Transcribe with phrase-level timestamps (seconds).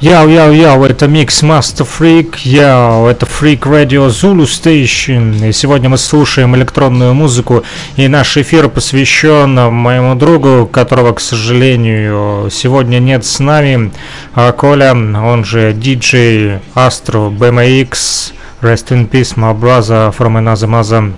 [0.00, 5.48] Яу, яу, яу, это Mix Master Freak, яу, это Freak Radio Zulu Station.
[5.48, 7.64] И сегодня мы слушаем электронную музыку,
[7.96, 13.90] и наш эфир посвящен моему другу, которого, к сожалению, сегодня нет с нами,
[14.34, 21.14] а Коля, он же DJ Astro BMX, Rest in Peace, my brother from another mother.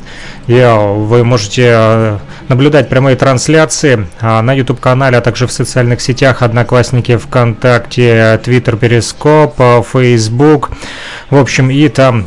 [0.46, 2.18] Yo, вы можете э,
[2.48, 9.56] наблюдать прямые трансляции а, на YouTube-канале, а также в социальных сетях Одноклассники, ВКонтакте, Твиттер, Перископ,
[9.56, 10.70] Facebook.
[11.30, 12.26] В общем, и там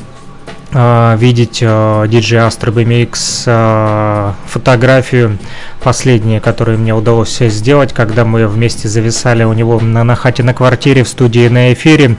[0.74, 5.38] а, видеть DJ Astro BMX фотографию
[5.84, 10.54] последние, которые мне удалось сделать, когда мы вместе зависали у него на, на хате на
[10.54, 12.16] квартире в студии на эфире.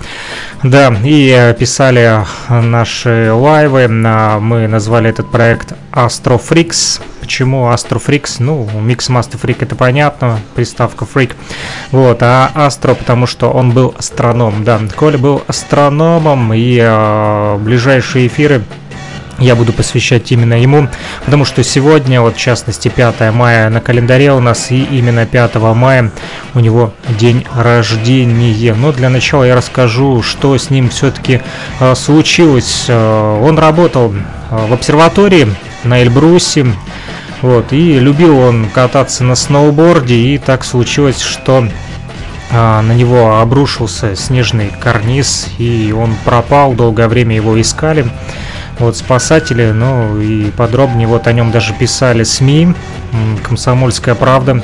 [0.65, 3.87] Да, и писали наши лайвы.
[3.89, 7.01] Мы назвали этот проект Astro Freaks.
[7.23, 8.39] Почему Astro Freaks?
[8.41, 11.37] Ну, Mix Master Freak это понятно, приставка Freak.
[11.93, 14.65] Вот, а Astro, потому что он был астроном.
[14.65, 18.65] Да, Коля был астрономом, и э, ближайшие эфиры
[19.39, 20.89] я буду посвящать именно ему,
[21.25, 25.55] потому что сегодня, вот в частности 5 мая на календаре у нас, и именно 5
[25.77, 26.11] мая
[26.55, 28.75] у него день рождения.
[28.75, 31.41] Но для начала я расскажу, что с ним все-таки
[31.79, 32.87] э, случилось.
[32.89, 34.13] Э, он работал
[34.51, 35.47] в обсерватории
[35.85, 36.67] на Эльбрусе,
[37.41, 41.67] вот, и любил он кататься на сноуборде, и так случилось, что
[42.51, 48.07] на него обрушился снежный карниз, и он пропал, долгое время его искали.
[48.79, 52.75] Вот спасатели, ну и подробнее вот о нем даже писали СМИ,
[53.43, 54.63] «Комсомольская правда»,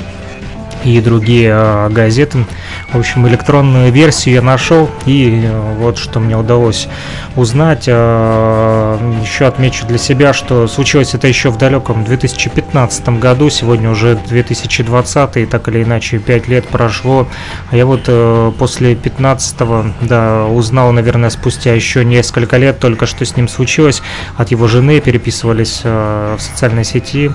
[0.95, 2.45] и другие э, газеты.
[2.93, 6.89] В общем, электронную версию я нашел, и э, вот что мне удалось
[7.37, 7.85] узнать.
[7.87, 14.17] Э, еще отмечу для себя, что случилось это еще в далеком 2015 году, сегодня уже
[14.17, 17.27] 2020, и так или иначе 5 лет прошло.
[17.71, 19.57] А я вот э, после 15
[20.03, 24.03] да, узнал, наверное, спустя еще несколько лет только, что с ним случилось.
[24.37, 27.31] От его жены переписывались в социальной сети.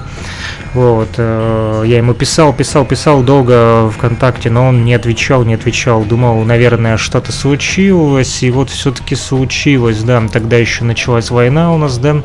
[0.74, 3.43] Вот, э, я ему писал, писал, писал долго
[3.94, 6.04] ВКонтакте, но он не отвечал, не отвечал.
[6.04, 10.24] Думал, наверное, что-то случилось, и вот все-таки случилось, да.
[10.32, 12.22] Тогда еще началась война у нас, да,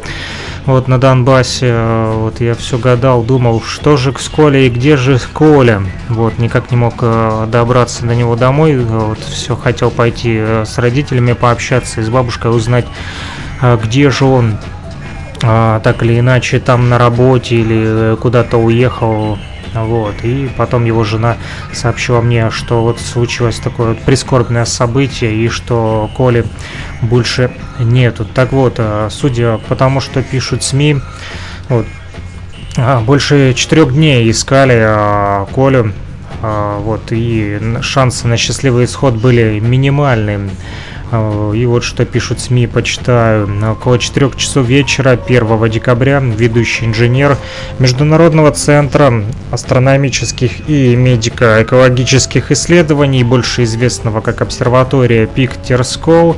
[0.67, 1.75] вот на Донбассе.
[2.15, 5.83] Вот я все гадал, думал, что же с Колей и где же Коля.
[6.09, 8.79] Вот, никак не мог э, добраться до него домой.
[8.79, 12.87] Вот, все хотел пойти э, с родителями пообщаться, с бабушкой узнать,
[13.83, 14.57] где же он
[15.43, 19.39] а, так или иначе там на работе или куда-то уехал.
[19.75, 21.37] Вот, и потом его жена
[21.73, 26.45] сообщила мне, что вот случилось такое вот прискорбное событие, и что Коли
[27.03, 28.25] больше нету.
[28.25, 30.97] Так вот, а, судя по тому, что пишут СМИ,
[31.69, 31.87] вот,
[32.77, 35.93] а, больше четырех дней искали а, Колю,
[36.43, 40.51] а, вот, и шансы на счастливый исход были минимальные.
[41.11, 43.49] Э, и вот что пишут СМИ, почитаю.
[43.73, 47.37] Около 4 часов вечера 1 декабря ведущий инженер
[47.79, 56.37] Международного центра астрономических и медико-экологических исследований, больше известного как обсерватория Пик Терскол,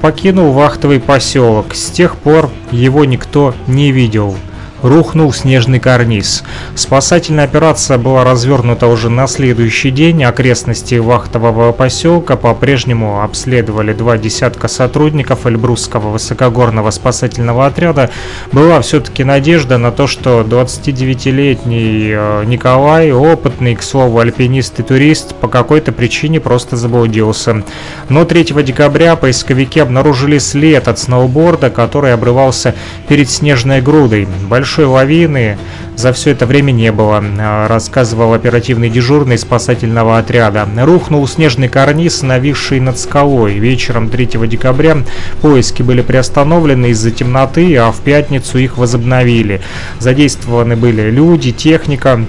[0.00, 1.74] покинул вахтовый поселок.
[1.74, 4.36] С тех пор его никто не видел
[4.82, 6.42] рухнул снежный карниз.
[6.74, 10.24] Спасательная операция была развернута уже на следующий день.
[10.24, 18.10] Окрестности вахтового поселка по-прежнему обследовали два десятка сотрудников Эльбрусского высокогорного спасательного отряда.
[18.50, 25.34] Была все-таки надежда на то, что 29-летний э, Николай, опытный, к слову, альпинист и турист,
[25.36, 27.62] по какой-то причине просто заблудился.
[28.08, 32.74] Но 3 декабря поисковики обнаружили след от сноуборда, который обрывался
[33.08, 34.26] перед снежной грудой.
[34.48, 35.58] Большой большой лавины
[35.96, 40.66] за все это время не было, а, рассказывал оперативный дежурный спасательного отряда.
[40.78, 43.58] Рухнул снежный карниз, нависший над скалой.
[43.58, 44.96] Вечером 3 декабря
[45.42, 49.60] поиски были приостановлены из-за темноты, а в пятницу их возобновили.
[49.98, 52.24] Задействованы были люди, техника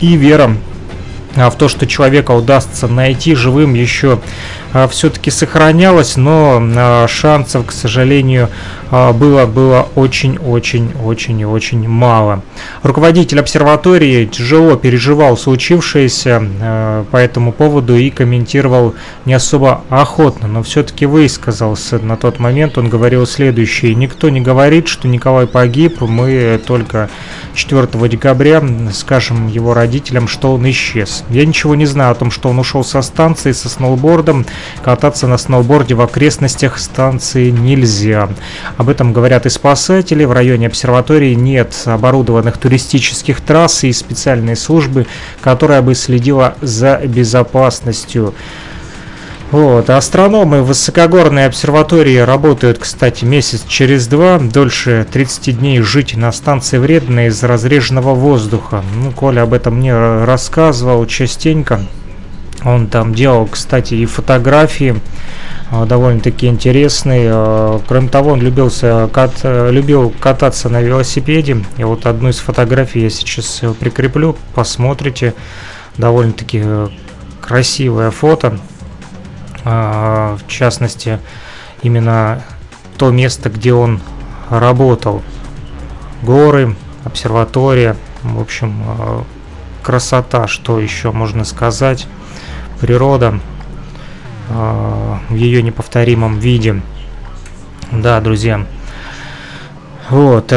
[0.00, 0.56] и вера
[1.36, 4.20] в то, что человека удастся найти живым еще
[4.72, 8.48] а, все-таки сохранялось, но а, шансов, к сожалению,
[8.92, 12.42] а, было было очень-очень-очень очень мало.
[12.84, 18.94] Руководитель обсерватории тяжело переживал случившееся по этому поводу и комментировал
[19.24, 22.78] не особо охотно, но все-таки высказался на тот момент.
[22.78, 23.94] Он говорил следующее.
[23.94, 27.10] Никто не говорит, что Николай погиб, мы только
[27.54, 28.62] 4 декабря
[28.92, 31.19] скажем его родителям, что он исчез.
[31.28, 34.46] Я ничего не знаю о том, что он ушел со станции со сноубордом,
[34.82, 38.28] Кататься на сноуборде в окрестностях станции нельзя.
[38.76, 40.24] Об этом говорят и спасатели.
[40.24, 45.06] В районе обсерватории нет оборудованных туристических трасс и специальной службы,
[45.40, 48.34] которая бы следила за безопасностью.
[49.50, 49.90] Вот.
[49.90, 54.38] Астрономы высокогорной обсерватории работают, кстати, месяц через два.
[54.38, 58.84] Дольше 30 дней жить на станции вредно из разреженного воздуха.
[58.94, 59.92] Ну, Коля об этом мне
[60.24, 61.80] рассказывал частенько.
[62.64, 65.00] Он там делал, кстати, и фотографии
[65.72, 67.30] а, довольно-таки интересные.
[67.32, 71.64] А, кроме того, он любился, кат, любил кататься на велосипеде.
[71.76, 75.34] И вот одну из фотографий я сейчас прикреплю, посмотрите.
[75.96, 76.88] Довольно-таки э,
[77.40, 78.60] красивое фото.
[79.64, 81.18] А, в частности,
[81.82, 82.42] именно
[82.98, 84.00] то место, где он
[84.48, 85.22] работал.
[86.22, 89.24] Горы, обсерватория, в общем,
[89.82, 92.06] красота, что еще можно сказать
[92.80, 93.40] природа
[94.48, 96.80] э, в ее неповторимом виде.
[97.90, 98.66] Да, друзья.
[100.08, 100.52] Вот.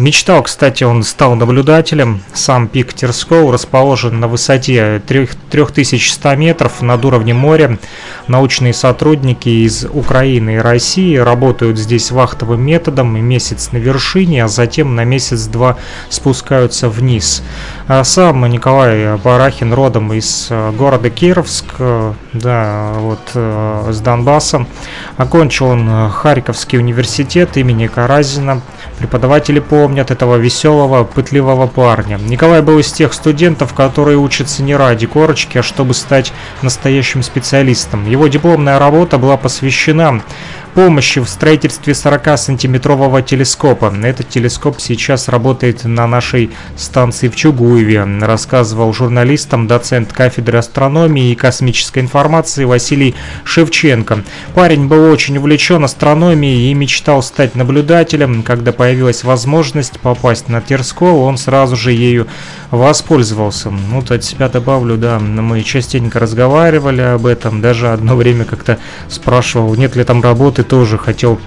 [0.00, 2.22] Мечтал, кстати, он стал наблюдателем.
[2.32, 7.78] Сам пик Терскоу расположен на высоте 3100 метров над уровнем моря.
[8.26, 14.94] Научные сотрудники из Украины и России работают здесь вахтовым методом месяц на вершине, а затем
[14.94, 15.76] на месяц-два
[16.08, 17.42] спускаются вниз.
[18.04, 24.64] Сам Николай Барахин родом из э, города Кировск, э, да, вот э, с Донбасса.
[25.16, 28.60] Окончил он Харьковский университет имени Каразина.
[28.98, 32.18] Преподаватели помнят этого веселого, пытливого парня.
[32.18, 36.32] Николай был из тех студентов, которые учатся не ради корочки, а чтобы стать
[36.62, 38.08] настоящим специалистом.
[38.08, 40.22] Его дипломная работа была посвящена
[40.74, 43.92] помощи в строительстве 40-сантиметрового телескопа.
[44.02, 51.34] Этот телескоп сейчас работает на нашей станции в Чугуеве, рассказывал журналистам доцент кафедры астрономии и
[51.34, 53.14] космической информации Василий
[53.44, 54.24] Шевченко.
[54.54, 58.42] Парень был очень увлечен астрономией и мечтал стать наблюдателем.
[58.42, 62.26] Когда появилась возможность попасть на Терскол, он сразу же ею
[62.70, 63.70] воспользовался.
[63.70, 68.78] Ну, от себя добавлю, да, мы частенько разговаривали об этом, даже одно время как-то
[69.08, 71.38] спрашивал, нет ли там работы, тоже хотел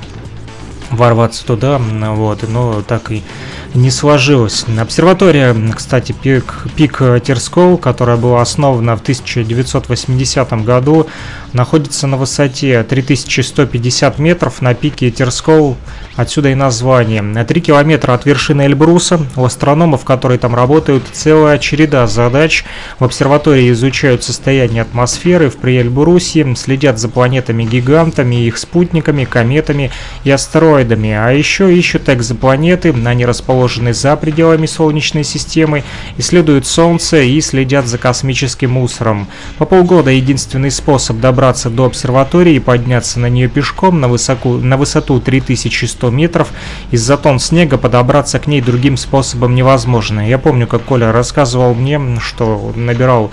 [0.92, 3.24] ворваться туда, вот, но так и
[3.73, 4.65] не сложилось.
[4.79, 11.07] Обсерватория, кстати, пик, пик Терскол, которая была основана в 1980 году,
[11.53, 15.77] находится на высоте 3150 метров на пике Терскол,
[16.15, 17.23] отсюда и название.
[17.43, 22.65] 3 километра от вершины Эльбруса, у астрономов, которые там работают, целая череда задач.
[22.99, 29.91] В обсерватории изучают состояние атмосферы в Приэльбрусе, следят за планетами-гигантами, их спутниками, кометами
[30.23, 35.83] и астероидами, а еще ищут экзопланеты, они расположены за пределами Солнечной системы,
[36.18, 39.27] исследуют Солнце и следят за космическим мусором.
[39.57, 44.77] По полгода единственный способ добраться до обсерватории и подняться на нее пешком на, высоку, на
[44.77, 46.50] высоту 3100 метров.
[46.92, 50.27] Из-за тон снега подобраться к ней другим способом невозможно.
[50.27, 53.31] Я помню, как Коля рассказывал мне, что набирал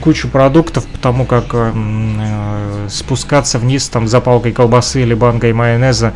[0.00, 6.14] кучу продуктов, потому как э, э, спускаться вниз там за палкой колбасы или банкой майонеза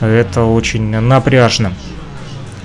[0.00, 1.72] это очень напряжно.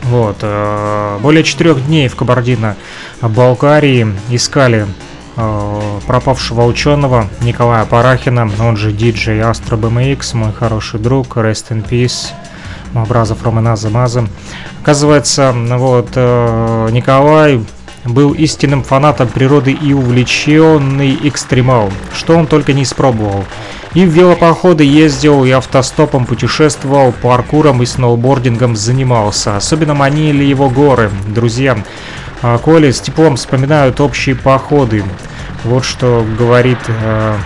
[0.05, 0.37] Вот.
[0.41, 4.87] Э, более четырех дней в Кабардино-Балкарии искали
[5.37, 11.87] Э, пропавшего ученого Николая Парахина, он же DJ Astro BMX, мой хороший друг, Rest in
[11.87, 12.31] Peace,
[12.93, 14.27] Мабразов Романаза Маза.
[14.81, 17.61] Оказывается, вот э, Николай
[18.05, 23.43] был истинным фанатом природы и увлеченный экстремал, что он только не испробовал.
[23.95, 29.55] И в велопоходы ездил, и автостопом путешествовал, паркуром и сноубордингом занимался.
[29.55, 31.09] Особенно манили его горы.
[31.29, 31.81] Друзья,
[32.41, 35.05] а Коли с теплом вспоминают общие походы.
[35.63, 37.37] Вот что говорит э,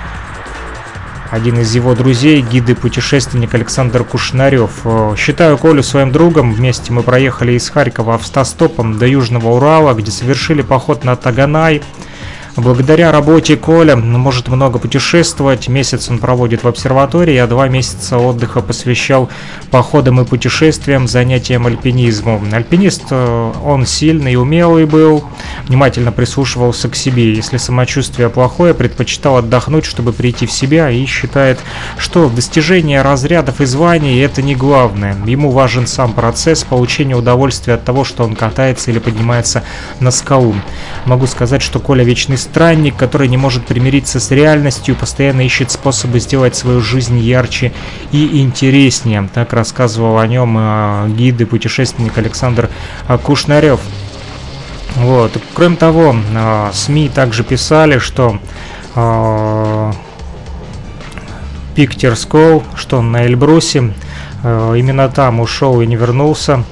[1.30, 4.72] один из его друзей, гид и путешественник Александр Кушнарев.
[4.86, 6.52] Э, считаю Колю своим другом.
[6.52, 11.84] Вместе мы проехали из Харькова автостопом до Южного Урала, где совершили поход на Таганай.
[12.56, 15.68] Благодаря работе Коля может много путешествовать.
[15.68, 19.30] Месяц он проводит в обсерватории, а два месяца отдыха посвящал
[19.72, 22.50] походам и путешествиям, занятиям альпинизмом.
[22.52, 25.24] Альпинист э, он сильный и умелый был,
[25.68, 27.34] внимательно прислушивался к себе.
[27.34, 31.60] Если самочувствие плохое, предпочитал отдохнуть, чтобы прийти в себя и считает,
[31.98, 35.16] что достижение разрядов и званий это не главное.
[35.26, 39.64] Ему важен сам процесс получения удовольствия от того, что он катается или поднимается
[40.00, 40.56] на скалу.
[41.06, 46.20] Могу сказать, что Коля вечный странник, который не может примириться с реальностью, постоянно ищет способы
[46.20, 47.72] сделать свою жизнь ярче
[48.12, 49.30] и интереснее.
[49.34, 52.70] Так рассказывал о нем э, гид и путешественник Александр
[53.08, 53.80] э, Кушнарев.
[54.96, 55.32] Вот.
[55.54, 58.40] Кроме того, э, СМИ также писали, что
[58.96, 59.94] э,
[61.76, 63.94] Пик что он на Эльбрусе,
[64.44, 66.64] э, именно там ушел и не вернулся.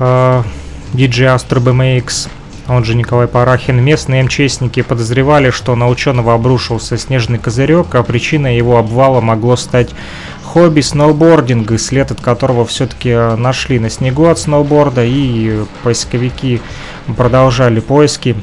[0.00, 2.28] DJ Astro BMX
[2.66, 8.56] он же Николай Парахин, местные МЧСники подозревали, что на ученого обрушился снежный козырек, а причиной
[8.56, 9.90] его обвала могло стать
[10.42, 16.62] хобби сноубординг, след от которого все-таки нашли на снегу от сноуборда, и поисковики
[17.16, 18.34] продолжали поиски.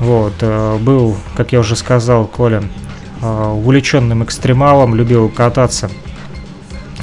[0.00, 2.64] Вот, э, был, как я уже сказал, Коля,
[3.22, 5.90] э, увлеченным экстремалом, любил кататься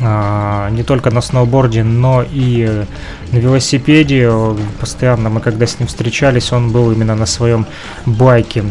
[0.02, 2.86] э, не только на сноуборде, но и
[3.32, 4.32] на велосипеде.
[4.80, 7.66] Постоянно мы, когда с ним встречались, он был именно на своем
[8.06, 8.64] байке.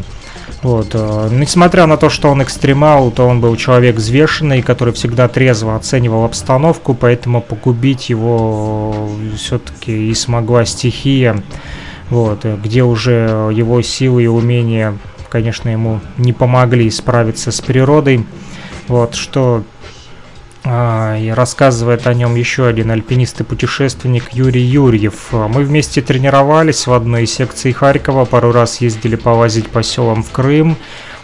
[0.63, 0.95] Вот.
[1.31, 6.25] Несмотря на то, что он экстремал, то он был человек взвешенный, который всегда трезво оценивал
[6.25, 11.43] обстановку, поэтому погубить его все-таки и смогла стихия
[12.11, 14.99] вот, э, где уже его силы и умения,
[15.29, 18.27] конечно, ему не помогли справиться с природой,
[18.89, 19.65] вот, что
[20.65, 25.33] и рассказывает о нем еще один альпинист и путешественник Юрий Юрьев.
[25.33, 30.31] Мы вместе тренировались в одной из секций Харькова, пару раз ездили полазить по селам в
[30.31, 30.77] Крым,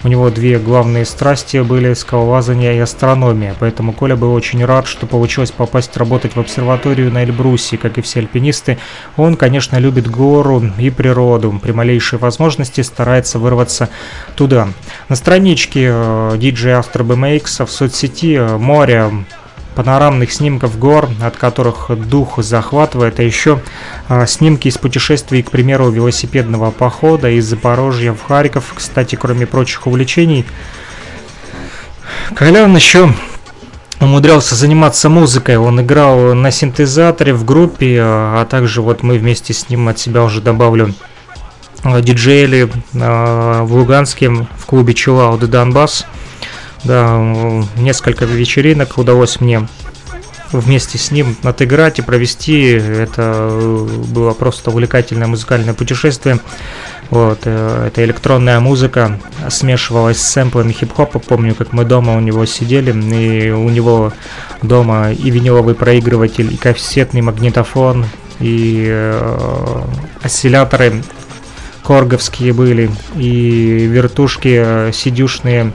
[0.05, 5.07] у него две главные страсти были скалолазание и астрономия, поэтому Коля был очень рад, что
[5.07, 8.79] получилось попасть работать в обсерваторию на Эльбрусе, как и все альпинисты.
[9.17, 13.89] Он, конечно, любит гору и природу, при малейшей возможности старается вырваться
[14.37, 14.69] туда.
[15.09, 19.11] На страничке DJ Astro BMX в соцсети э, море
[19.77, 23.61] панорамных снимков гор, от которых дух захватывает, а еще
[24.09, 28.73] а, снимки из путешествий, к примеру, велосипедного похода из Запорожья в Харьков.
[28.75, 30.47] Кстати, кроме прочих увлечений,
[32.35, 33.13] Колян еще
[34.01, 35.59] умудрялся заниматься музыкой.
[35.59, 39.99] Он играл на синтезаторе в группе, а, а также вот мы вместе с ним от
[39.99, 40.95] себя уже добавлю
[41.85, 46.07] а, диджеяли в Луганске в клубе Chill Out Донбасс.
[46.87, 47.19] Да,
[47.79, 49.67] несколько вечеринок удалось мне
[50.53, 52.63] вместе с ним отыграть и провести.
[52.63, 53.51] Это
[54.09, 56.39] было просто увлекательное музыкальное путешествие.
[57.11, 61.19] Вот, э, это электронная музыка смешивалась с сэмплами хип-хопа.
[61.19, 64.13] Помню, как мы дома у него сидели, и у него
[64.63, 68.07] дома и виниловый проигрыватель, и кассетный магнитофон,
[68.39, 69.83] и э,
[70.23, 71.03] осцилляторы
[71.83, 75.73] корговские были, и вертушки э, сидюшные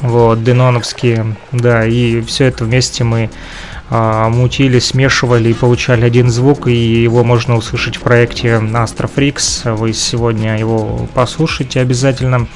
[0.00, 3.30] вот, деноновские, да, и все это вместе мы
[3.90, 9.72] а, мутили, смешивали и получали один звук, и его можно услышать в проекте Astrofrix.
[9.74, 12.46] Вы сегодня его послушайте обязательно.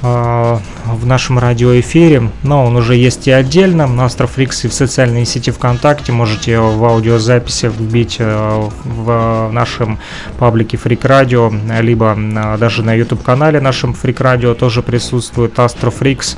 [0.00, 5.24] А, в нашем радиоэфире, но он уже есть и отдельно на Астрофрикс и в социальной
[5.24, 6.12] сети ВКонтакте.
[6.12, 9.98] Можете в аудиозаписи вбить э, в нашем
[10.38, 12.16] паблике Фрик Радио, либо
[12.60, 16.36] даже на YouTube канале нашем Фрик Радио тоже присутствует Астрофрикс.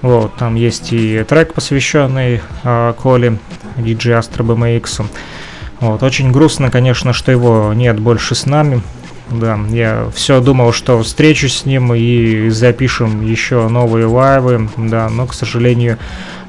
[0.00, 3.38] Вот, там есть и трек, посвященный э, Коле,
[3.76, 5.04] DJ Astro BMX.
[5.80, 8.82] Вот, очень грустно, конечно, что его нет больше с нами.
[9.30, 15.26] Да, я все думал, что встречусь с ним и запишем еще новые лайвы, да, но,
[15.26, 15.98] к сожалению,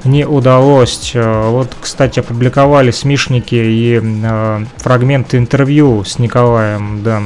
[0.04, 1.12] не удалось.
[1.14, 7.22] Э, вот, кстати, опубликовали смешники и э, фрагменты интервью с Николаем, да.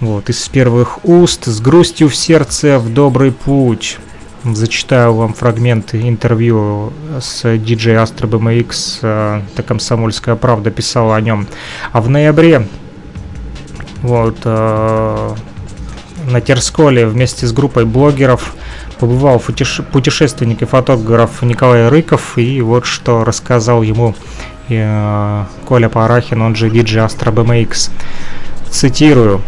[0.00, 3.98] Вот, из первых уст, с грустью в сердце в добрый путь.
[4.44, 11.48] Зачитаю вам фрагмент интервью с DJ Astro BMX, э, это «Комсомольская правда» писала о нем.
[11.90, 12.68] А в ноябре
[14.02, 15.34] вот, э,
[16.30, 18.54] на Терсколе вместе с группой блогеров
[18.98, 24.14] побывал путешественник и фотограф Николай Рыков, и вот что рассказал ему
[24.68, 27.90] э, Коля Парахин, он же DJ Astro BMX.
[28.70, 29.40] Цитирую.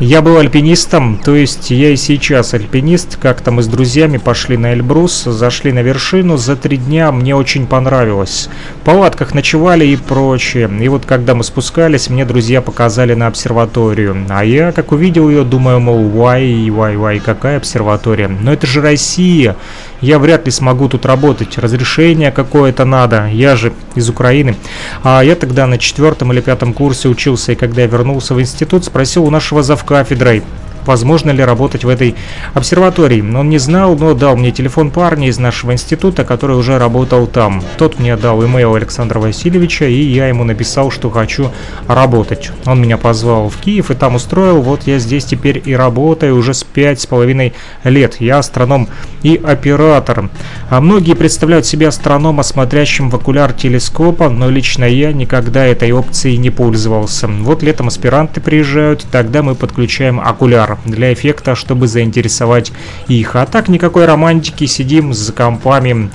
[0.00, 3.16] Я был альпинистом, то есть я и сейчас альпинист.
[3.16, 6.36] Как-то мы с друзьями пошли на Эльбрус, зашли на вершину.
[6.36, 8.48] За три дня мне очень понравилось.
[8.80, 10.68] В палатках ночевали и прочее.
[10.80, 14.26] И вот когда мы спускались, мне друзья показали на обсерваторию.
[14.30, 18.26] А я, как увидел ее, думаю, мол, вай, вай, вай, какая обсерватория?
[18.26, 19.54] Но это же Россия.
[20.00, 21.56] Я вряд ли смогу тут работать.
[21.56, 23.28] Разрешение какое-то надо.
[23.28, 24.56] Я же из Украины.
[25.02, 28.84] А я тогда на четвертом или пятом курсе учился, и когда я вернулся в институт,
[28.84, 30.43] спросил у нашего завкафедрой,
[30.86, 32.14] возможно ли работать в этой
[32.52, 33.20] обсерватории.
[33.20, 37.62] Он не знал, но дал мне телефон парня из нашего института, который уже работал там.
[37.78, 41.50] Тот мне дал имейл Александра Васильевича, и я ему написал, что хочу
[41.86, 42.50] работать.
[42.66, 44.62] Он меня позвал в Киев и там устроил.
[44.62, 48.20] Вот я здесь теперь и работаю уже с пять с половиной лет.
[48.20, 48.88] Я астроном
[49.22, 50.30] и оператор.
[50.70, 56.36] А многие представляют себя астронома, смотрящим в окуляр телескопа, но лично я никогда этой опцией
[56.36, 57.28] не пользовался.
[57.28, 62.72] Вот летом аспиранты приезжают, тогда мы подключаем окуляр для эффекта, чтобы заинтересовать
[63.08, 63.36] их.
[63.36, 66.10] А так никакой романтики, сидим за компами.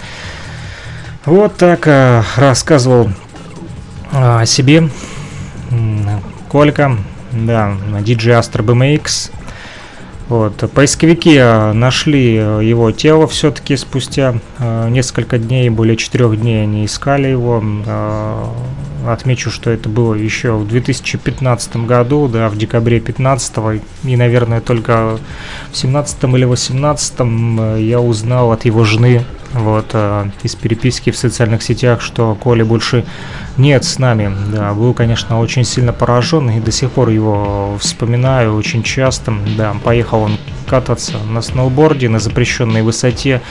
[1.25, 3.09] Вот так э, рассказывал
[4.11, 4.89] э, о себе
[6.49, 6.97] Колька.
[7.31, 9.31] да, DJ Astro BMX.
[10.29, 10.53] Вот.
[10.75, 16.85] Поисковики э, нашли э, его тело все-таки спустя э, несколько дней, более четырех дней они
[16.85, 17.63] искали его.
[19.07, 25.17] Отмечу, что это было еще в 2015 году, да, в декабре 15 и, наверное, только
[25.71, 31.17] в 17 или 18 э, я узнал от его жены вот, э, из переписки в
[31.17, 33.05] социальных сетях, что Коли больше
[33.57, 34.31] нет с нами.
[34.51, 39.33] Да, был, конечно, очень сильно поражен и до сих пор его вспоминаю очень часто.
[39.57, 40.37] Да, поехал он
[40.67, 43.41] кататься на сноуборде на запрещенной высоте.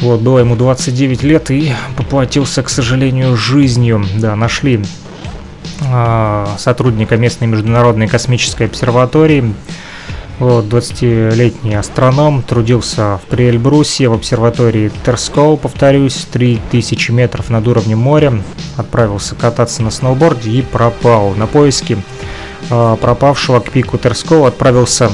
[0.00, 4.04] Вот, было ему 29 лет и поплатился, к сожалению, жизнью.
[4.16, 4.84] Да, нашли
[5.80, 9.54] э, сотрудника местной международной космической обсерватории
[10.38, 18.42] вот, 20-летний астроном трудился в Приэльбрусе в обсерватории Терскоу, повторюсь, 3000 метров над уровнем моря.
[18.76, 21.34] Отправился кататься на сноуборде и пропал.
[21.34, 21.96] На поиски
[22.68, 25.10] э, пропавшего к пику Терскоу отправился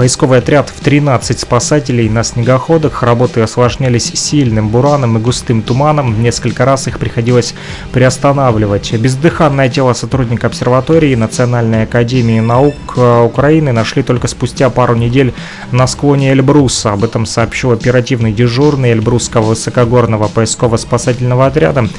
[0.00, 3.02] Поисковый отряд в 13 спасателей на снегоходах.
[3.02, 6.22] Работы осложнялись сильным бураном и густым туманом.
[6.22, 7.54] Несколько раз их приходилось
[7.92, 8.94] приостанавливать.
[8.94, 15.34] Бездыханное тело сотрудника обсерватории Национальной академии наук э, Украины нашли только спустя пару недель
[15.70, 16.94] на склоне Эльбруса.
[16.94, 21.90] Об этом сообщил оперативный дежурный Эльбрусского высокогорного поисково-спасательного отряда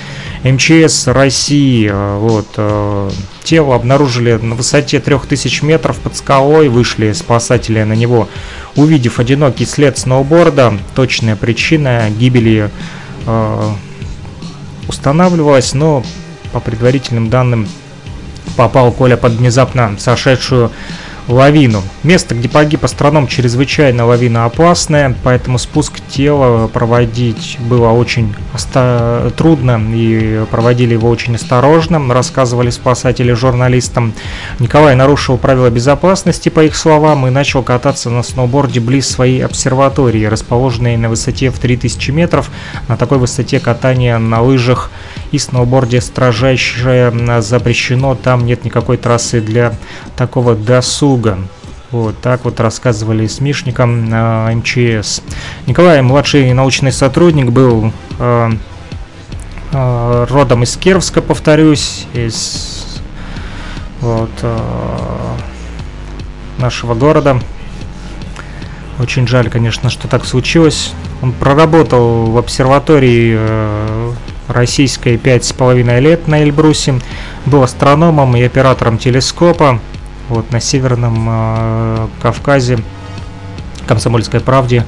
[0.43, 1.88] МЧС России.
[1.93, 3.12] Э, вот, э,
[3.43, 6.67] тело обнаружили на высоте 3000 метров под скалой.
[6.67, 8.29] Вышли спасатели на него.
[8.75, 12.71] Увидев одинокий след сноуборда, точная причина гибели
[13.25, 13.69] э,
[14.88, 16.03] устанавливалась, но
[16.53, 17.67] по предварительным данным
[18.55, 20.71] попал Коля под внезапно сошедшую
[21.28, 21.82] лавину.
[22.04, 28.34] Место, где погиб астроном, чрезвычайно лавина опасная, поэтому спуск тела проводить было очень
[29.38, 34.13] трудно и проводили его очень осторожно, рассказывали спасатели журналистам.
[34.60, 40.25] Николай нарушил правила безопасности, по их словам, и начал кататься на сноуборде близ своей обсерватории,
[40.25, 42.50] расположенной на высоте в 3000 метров.
[42.88, 44.91] На такой высоте катание на лыжах
[45.32, 49.74] и сноуборде строжайше запрещено, там нет никакой трассы для
[50.15, 51.39] такого досуга.
[51.91, 55.22] Вот так вот рассказывали СМИшникам э, МЧС.
[55.67, 58.52] Николай, младший научный сотрудник, был э,
[59.74, 63.02] э, родом из Кировска, повторюсь, из
[64.00, 64.60] вот, э,
[66.60, 67.41] нашего города.
[68.98, 70.94] Очень жаль, конечно, что так случилось.
[71.22, 74.12] Он проработал в обсерватории э,
[74.52, 76.96] российской пять с половиной лет на Эльбрусе,
[77.46, 79.80] был астрономом и оператором телескопа.
[80.30, 82.80] Вот на Северном э, Кавказе,
[83.86, 84.86] Комсомольской правде,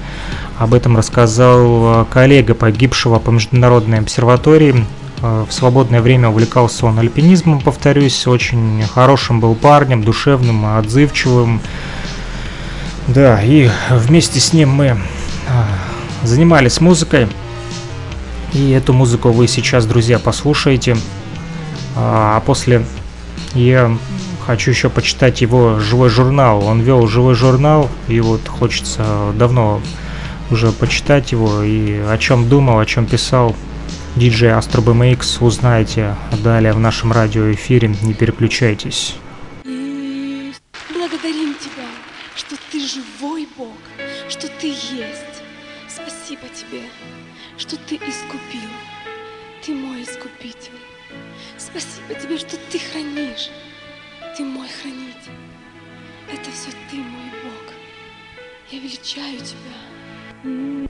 [0.58, 4.86] об этом рассказал э, коллега погибшего по международной обсерватории.
[5.22, 11.62] Э, в свободное время увлекался он альпинизмом, повторюсь, очень хорошим был парнем, душевным, отзывчивым.
[13.08, 14.96] Да, и вместе с ним мы э,
[16.24, 17.28] занимались музыкой.
[18.54, 20.96] И эту музыку вы сейчас, друзья, послушаете.
[21.96, 22.86] А после
[23.56, 23.96] я
[24.46, 26.64] хочу еще почитать его живой журнал.
[26.64, 29.82] Он вел живой журнал, и вот хочется давно
[30.52, 33.56] уже почитать его и о чем думал, о чем писал
[34.16, 37.96] диджей Astro BMX узнаете далее в нашем радиоэфире.
[38.02, 39.16] Не переключайтесь.
[39.64, 41.88] Благодарим тебя,
[42.36, 43.78] что ты живой Бог,
[44.30, 45.42] что ты есть.
[45.88, 46.82] Спасибо тебе
[47.58, 48.70] что Ты искупил.
[49.64, 50.80] Ты мой искупитель.
[51.58, 53.50] Спасибо Тебе, что Ты хранишь.
[54.36, 55.38] Ты мой хранитель.
[56.32, 57.74] Это все Ты, мой Бог.
[58.72, 60.90] Я величаю Тебя.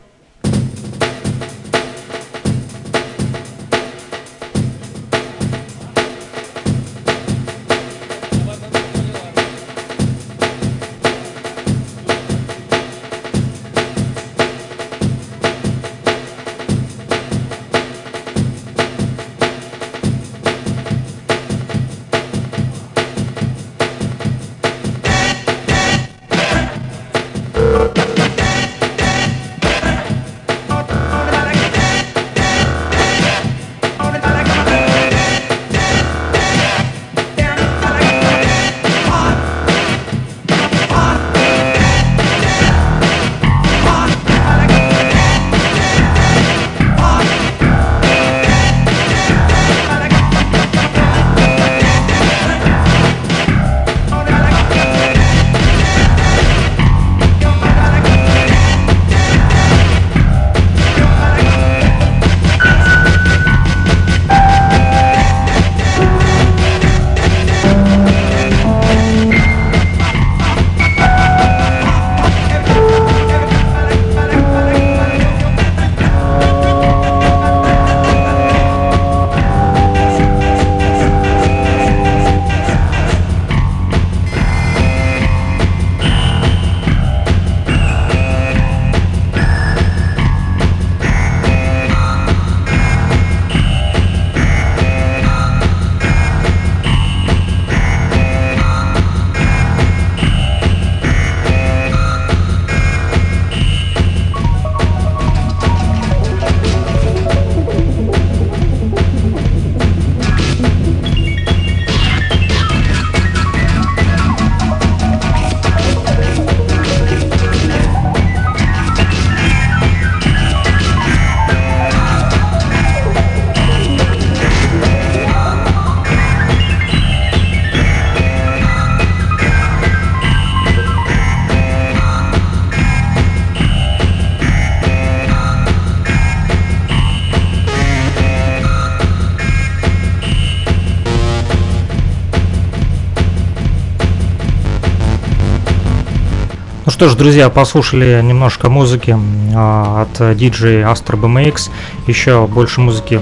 [147.04, 149.14] Что ж, друзья, послушали немножко музыки
[149.54, 151.70] а, от диджея Astro BMX.
[152.08, 153.20] Еще больше музыки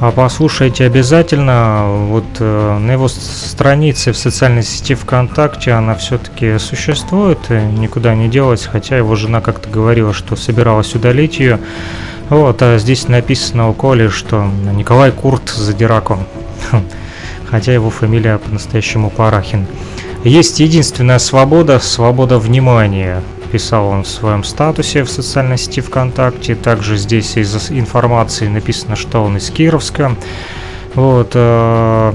[0.00, 2.06] а послушайте обязательно.
[2.08, 8.64] Вот э, на его странице в социальной сети ВКонтакте она все-таки существует, никуда не делась,
[8.64, 11.60] хотя его жена как-то говорила, что собиралась удалить ее.
[12.30, 16.18] Вот, а здесь написано у Коли, что Николай Курт Задирако,
[17.50, 19.66] хотя его фамилия по-настоящему Парахин.
[20.24, 26.54] Есть единственная свобода, свобода внимания писал он в своем статусе в социальной сети ВКонтакте.
[26.54, 30.16] Также здесь из информации написано, что он из Кировска.
[30.94, 31.32] Вот.
[31.34, 32.12] Э,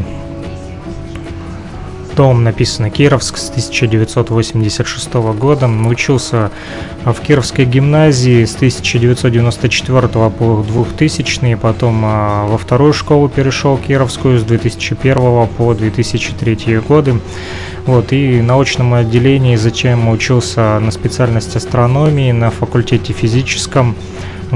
[2.15, 5.67] дом написано Кировск с 1986 года.
[5.67, 6.49] Учился
[7.05, 14.43] в Кировской гимназии с 1994 по 2000, потом э, во вторую школу перешел Кировскую с
[14.43, 17.19] 2001 по 2003 годы.
[17.87, 23.95] Вот, и научном отделении зачем учился на специальности астрономии на факультете физическом.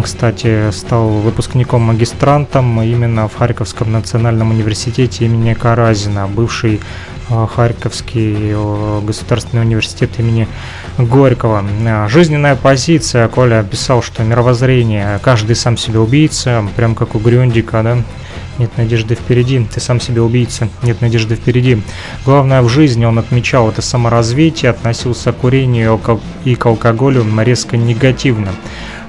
[0.03, 6.81] Кстати, стал выпускником магистрантом именно в Харьковском национальном университете имени Каразина, бывший
[7.29, 8.53] э, Харьковский
[9.05, 10.49] государственный университет имени
[10.97, 11.63] Горького.
[11.85, 17.81] Э, жизненная позиция, Коля писал, что мировоззрение, каждый сам себе убийца, прям как у Грюндика,
[17.81, 17.97] да,
[18.62, 21.82] нет надежды впереди, ты сам себе убийца, нет надежды впереди.
[22.26, 26.00] Главное в жизни он отмечал это саморазвитие, относился к курению
[26.45, 28.50] и к алкоголю резко негативно.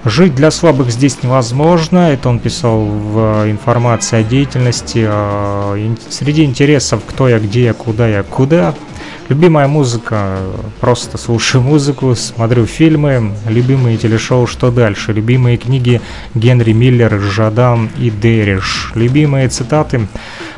[0.05, 5.09] Жить для слабых здесь невозможно, это он писал в информации о деятельности,
[6.11, 8.75] среди интересов, кто я, где я, куда я, куда,
[9.29, 10.39] Любимая музыка,
[10.81, 16.01] просто слушаю музыку, смотрю фильмы, любимые телешоу «Что дальше?», любимые книги
[16.35, 20.09] Генри Миллер, Жадан и Дериш, любимые цитаты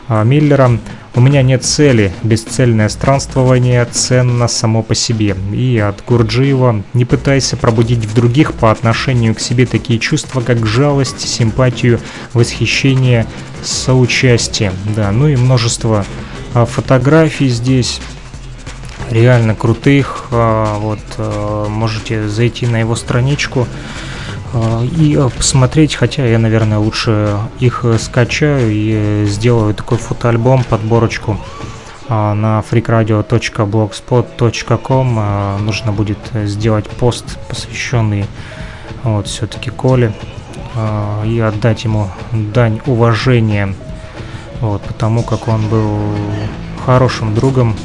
[0.09, 0.79] а, Миллера
[1.15, 5.37] «У меня нет цели, бесцельное странствование ценно само по себе».
[5.53, 10.67] И от Гурджиева «Не пытайся пробудить в других по отношению к себе такие чувства, как
[10.67, 12.01] жалость, симпатию,
[12.33, 13.27] восхищение,
[13.63, 14.73] соучастие».
[14.97, 16.05] Да, ну и множество
[16.55, 18.01] а, фотографий здесь
[19.11, 20.25] реально крутых.
[20.31, 23.69] А, вот а, можете зайти на его страничку
[24.53, 31.39] а, и посмотреть, хотя я, наверное, лучше их скачаю и сделаю такой фотоальбом, подборочку
[32.09, 38.27] на freakradio.blogspot.com нужно будет сделать пост, посвященный
[39.05, 40.13] вот все-таки Коле
[41.25, 43.75] и отдать ему дань уважения
[44.65, 45.99] вот, потому как он был
[46.87, 47.77] хорошим другом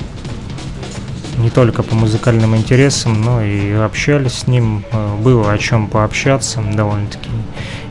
[1.39, 6.61] не только по музыкальным интересам, но и общались с ним, э, было о чем пообщаться,
[6.61, 7.29] довольно-таки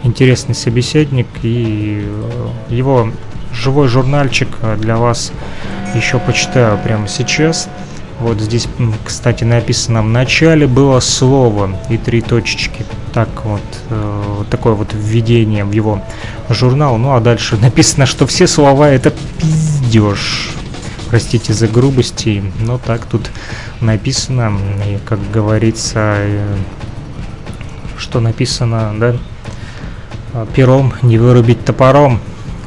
[0.05, 3.11] интересный собеседник, и э, его
[3.53, 5.33] живой журнальчик э, для вас
[5.95, 7.69] еще почитаю прямо сейчас.
[8.21, 8.67] Вот здесь,
[9.05, 12.85] кстати, написано в начале было слово и три точечки.
[13.13, 16.03] Так вот, э, такое вот введение в его
[16.49, 16.99] журнал.
[16.99, 20.58] Ну а дальше написано, что все слова это пиздеж.
[21.11, 23.31] Простите за грубости, но так тут
[23.81, 26.57] написано, и как говорится, э,
[27.97, 29.17] что написано, да,
[30.35, 32.21] а, пером не вырубить топором,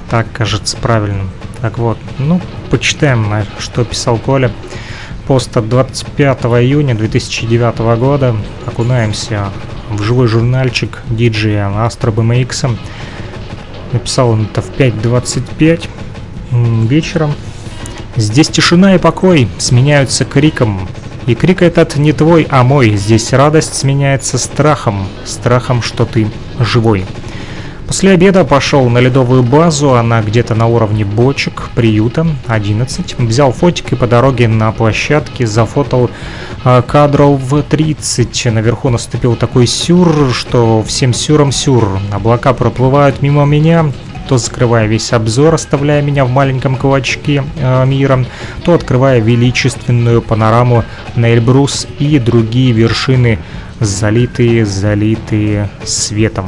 [0.09, 1.29] так кажется правильным.
[1.61, 4.51] Так вот, ну, почитаем, э, что писал Коля.
[5.27, 8.35] Пост от 25 июня 2009 года.
[8.65, 9.49] Окунаемся
[9.89, 12.75] в живой журнальчик диджея Astro BMX.
[13.93, 15.87] Написал он это в 5.25
[16.87, 17.33] вечером.
[18.15, 20.87] Здесь тишина и покой сменяются криком.
[21.27, 22.95] И крик этот не твой, а мой.
[22.95, 25.07] Здесь радость сменяется страхом.
[25.25, 26.27] Страхом, что ты
[26.59, 27.05] живой.
[27.91, 33.19] После обеда пошел на ледовую базу, она где-то на уровне бочек, приюта, 11.
[33.19, 36.09] Взял фотик и по дороге на площадке зафотал
[36.63, 38.45] э, кадров 30.
[38.45, 41.99] Наверху наступил такой сюр, что всем сюром сюр.
[42.13, 43.91] Облака проплывают мимо меня,
[44.27, 48.25] то закрывая весь обзор, оставляя меня в маленьком клочке э, мира,
[48.63, 50.83] то открывая величественную панораму
[51.15, 53.39] на Эльбрус и другие вершины,
[53.79, 56.47] залитые, залитые светом.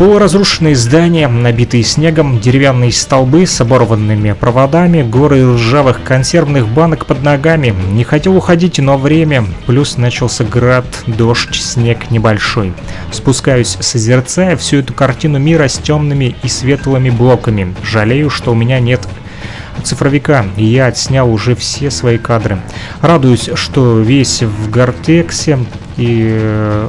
[0.00, 7.74] Полуразрушенные здания, набитые снегом, деревянные столбы с оборванными проводами, горы ржавых консервных банок под ногами.
[7.92, 9.44] Не хотел уходить, но время.
[9.66, 12.72] Плюс начался град, дождь, снег небольшой.
[13.12, 17.74] Спускаюсь, созерцая всю эту картину мира с темными и светлыми блоками.
[17.82, 19.06] Жалею, что у меня нет
[19.82, 22.58] цифровика, и я отснял уже все свои кадры.
[23.02, 25.58] Радуюсь, что весь в Гортексе
[25.98, 26.88] и э,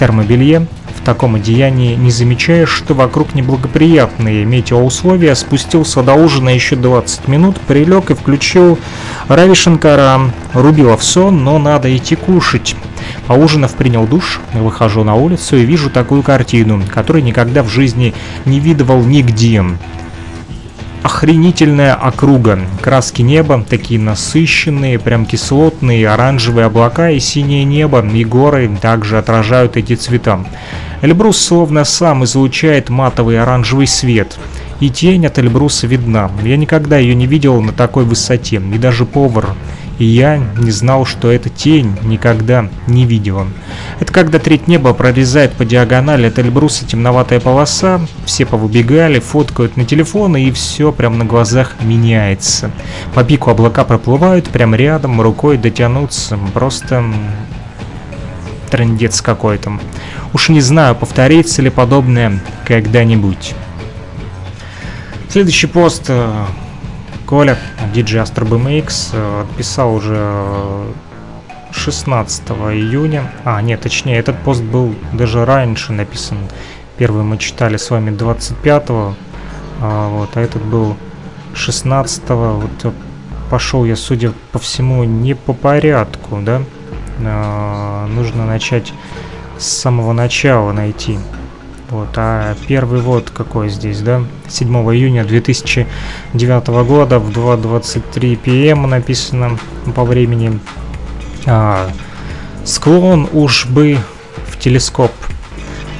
[0.00, 0.66] термобелье
[1.10, 8.12] таком одеянии не замечаешь, что вокруг неблагоприятные метеоусловия, спустился до ужина еще 20 минут, прилег
[8.12, 8.78] и включил
[9.26, 10.20] Рави Шанкара.
[10.54, 12.76] Рубила в сон, но надо идти кушать.
[13.26, 18.60] Поужинав, принял душ, выхожу на улицу и вижу такую картину, которую никогда в жизни не
[18.60, 19.64] видывал нигде
[21.02, 22.58] охренительная округа.
[22.80, 29.76] Краски неба такие насыщенные, прям кислотные, оранжевые облака и синее небо, и горы также отражают
[29.76, 30.44] эти цвета.
[31.02, 34.38] Эльбрус словно сам излучает матовый оранжевый свет.
[34.80, 36.30] И тень от Эльбруса видна.
[36.42, 39.54] Я никогда ее не видел на такой высоте, и даже повар
[40.00, 43.44] и я не знал, что эта тень никогда не видел.
[44.00, 49.84] Это когда треть неба прорезает по диагонали от Эльбруса темноватая полоса, все повыбегали, фоткают на
[49.84, 52.70] телефоны и все прям на глазах меняется.
[53.14, 57.04] По пику облака проплывают, прям рядом, рукой дотянуться, просто
[58.70, 59.78] трендец какой-то.
[60.32, 63.54] Уж не знаю, повторится ли подобное когда-нибудь.
[65.28, 66.44] Следующий пост э,
[67.26, 67.58] Коля,
[67.94, 70.86] DJ Astro BMX, отписал уже
[71.72, 73.30] 16 июня.
[73.44, 76.38] А, нет, точнее, этот пост был даже раньше написан.
[76.96, 79.14] Первый мы читали с вами 25-го,
[79.80, 80.96] а, вот, а этот был
[81.54, 82.60] 16-го.
[82.60, 82.94] Вот
[83.50, 86.62] пошел я, судя по всему, не по порядку, да?
[87.20, 88.92] Нужно начать
[89.58, 91.18] с самого начала найти.
[91.90, 94.22] Вот, а первый вот какой здесь, да?
[94.48, 99.58] 7 июня 2009 года в 2.23 пм написано
[99.96, 100.60] по времени.
[101.46, 101.90] А,
[102.64, 103.98] склон уж бы
[104.46, 105.10] в телескоп.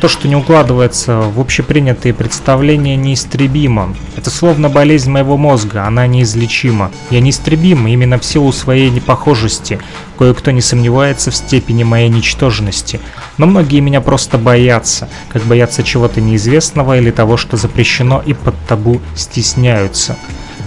[0.01, 3.95] То, что не укладывается в общепринятые представления, неистребимо.
[4.17, 6.91] Это словно болезнь моего мозга, она неизлечима.
[7.11, 9.79] Я неистребим именно в силу своей непохожести.
[10.19, 12.99] Кое-кто не сомневается в степени моей ничтожности.
[13.37, 18.55] Но многие меня просто боятся, как боятся чего-то неизвестного или того, что запрещено и под
[18.67, 20.17] табу стесняются.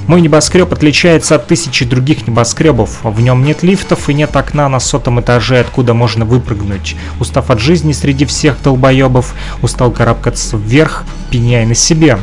[0.08, 3.00] Мой небоскреб отличается от тысячи других небоскребов.
[3.04, 6.96] В нем нет лифтов и нет окна на сотом этаже, откуда можно выпрыгнуть.
[7.20, 12.18] Устав от жизни среди всех долбоебов, устал карабкаться вверх, пеняя на себе.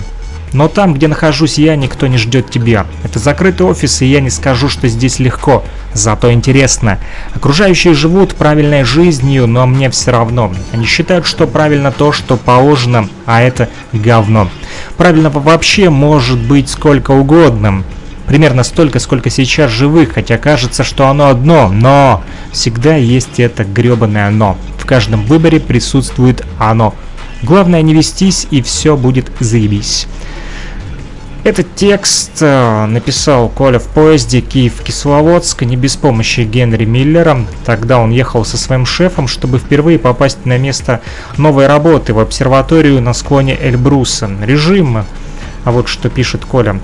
[0.53, 2.87] Но там, где нахожусь я, никто не ждет тебя.
[3.05, 5.65] Это закрытый офис, и я не скажу, что здесь легко.
[5.93, 6.99] Зато интересно.
[7.35, 10.53] Окружающие живут правильной жизнью, но мне все равно.
[10.73, 14.49] Они считают, что правильно то, что положено, а это говно.
[14.97, 17.83] Правильного вообще может быть сколько угодно.
[18.27, 22.23] Примерно столько, сколько сейчас живых, хотя кажется, что оно одно, но
[22.53, 24.57] всегда есть это гребаное «но».
[24.79, 26.95] В каждом выборе присутствует оно.
[27.43, 30.07] Главное не вестись, и все будет заебись.
[31.43, 37.47] Этот текст э, написал Коля в поезде Киев-Кисловодск не без помощи Генри Миллера.
[37.65, 41.01] Тогда он ехал со своим шефом, чтобы впервые попасть на место
[41.39, 44.31] новой работы в обсерваторию на склоне Эльбруса.
[44.43, 44.99] Режим,
[45.65, 46.79] а вот что пишет Коля,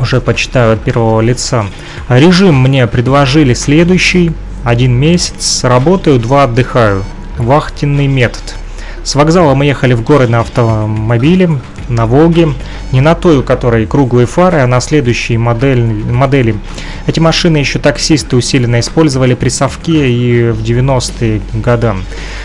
[0.00, 1.66] уже почитаю от первого лица.
[2.08, 4.32] Режим мне предложили следующий.
[4.64, 7.04] Один месяц работаю, два отдыхаю.
[7.38, 8.42] Вахтенный метод.
[9.04, 12.48] С вокзала мы ехали в горы на автомобиле, на Волге,
[12.92, 16.56] не на той, у которой круглые фары, а на следующей модель, модели.
[17.06, 21.94] Эти машины еще таксисты усиленно использовали при совке и в 90-е годы.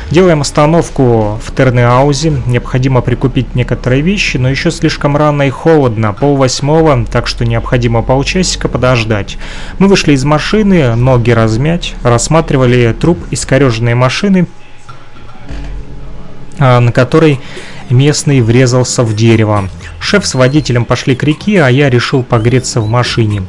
[0.10, 6.36] Делаем остановку в Тернеаузе, необходимо прикупить некоторые вещи, но еще слишком рано и холодно, пол
[6.36, 9.38] восьмого, так что необходимо полчасика подождать.
[9.80, 14.48] Мы вышли из машины, ноги размять, рассматривали труп искореженной машины,
[16.60, 17.40] а, на которой
[17.90, 19.70] местный врезался в дерево.
[20.02, 23.44] Шеф с водителем пошли к реке, а я решил погреться в машине.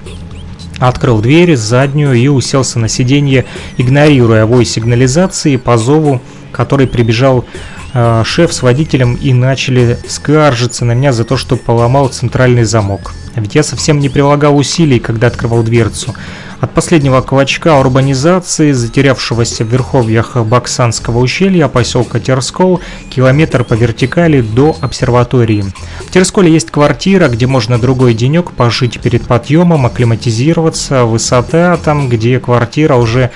[0.79, 3.47] Открыл дверь заднюю и уселся на сиденье,
[3.79, 6.21] игнорируя вой сигнализации по зову,
[6.53, 7.47] который прибежал
[7.95, 13.15] э, шеф с водителем и начали скаржиться на меня за то, что поломал центральный замок.
[13.37, 16.15] Ведь я совсем не прилагал усилий, когда открывал дверцу.
[16.61, 24.77] От последнего клочка урбанизации, затерявшегося в верховьях Баксанского ущелья, поселка Терскол, километр по вертикали до
[24.81, 25.65] обсерватории.
[26.07, 32.39] В Терсколе есть квартира, где можно другой денек пожить перед подъемом, акклиматизироваться, высота там, где
[32.39, 33.31] квартира уже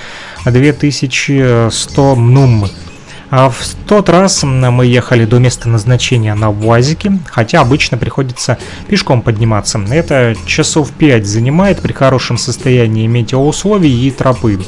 [0.45, 2.69] 2100 мнум.
[3.29, 9.21] А в тот раз мы ехали до места назначения на УАЗике, хотя обычно приходится пешком
[9.21, 9.79] подниматься.
[9.89, 14.59] Это часов 5 занимает при хорошем состоянии метеоусловий и тропы.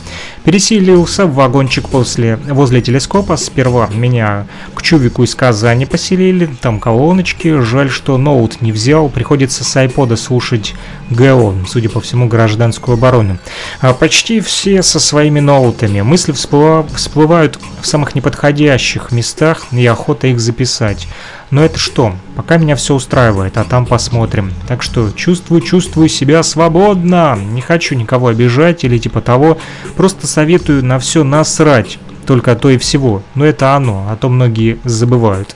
[0.44, 3.38] Переселился в вагончик после, возле телескопа.
[3.38, 4.46] Сперва меня
[4.76, 7.62] к Чувику из Казани поселили, там колоночки.
[7.62, 10.76] Жаль, что ноут не взял, приходится с айпода слушать
[11.10, 13.38] ГО, судя по всему, гражданскую оборону.
[13.80, 16.02] А почти все со своими ноутами.
[16.02, 21.08] Мысли всплывают в самых неподходящих подходящих местах и охота их записать.
[21.52, 22.16] Но это что?
[22.36, 24.52] Пока меня все устраивает, а там посмотрим.
[24.68, 27.38] Так что чувствую, чувствую себя свободно.
[27.40, 29.60] Не хочу никого обижать или типа того.
[29.96, 32.00] Просто советую на все насрать.
[32.26, 33.22] Только то и всего.
[33.36, 35.56] Но это оно, а то многие забывают.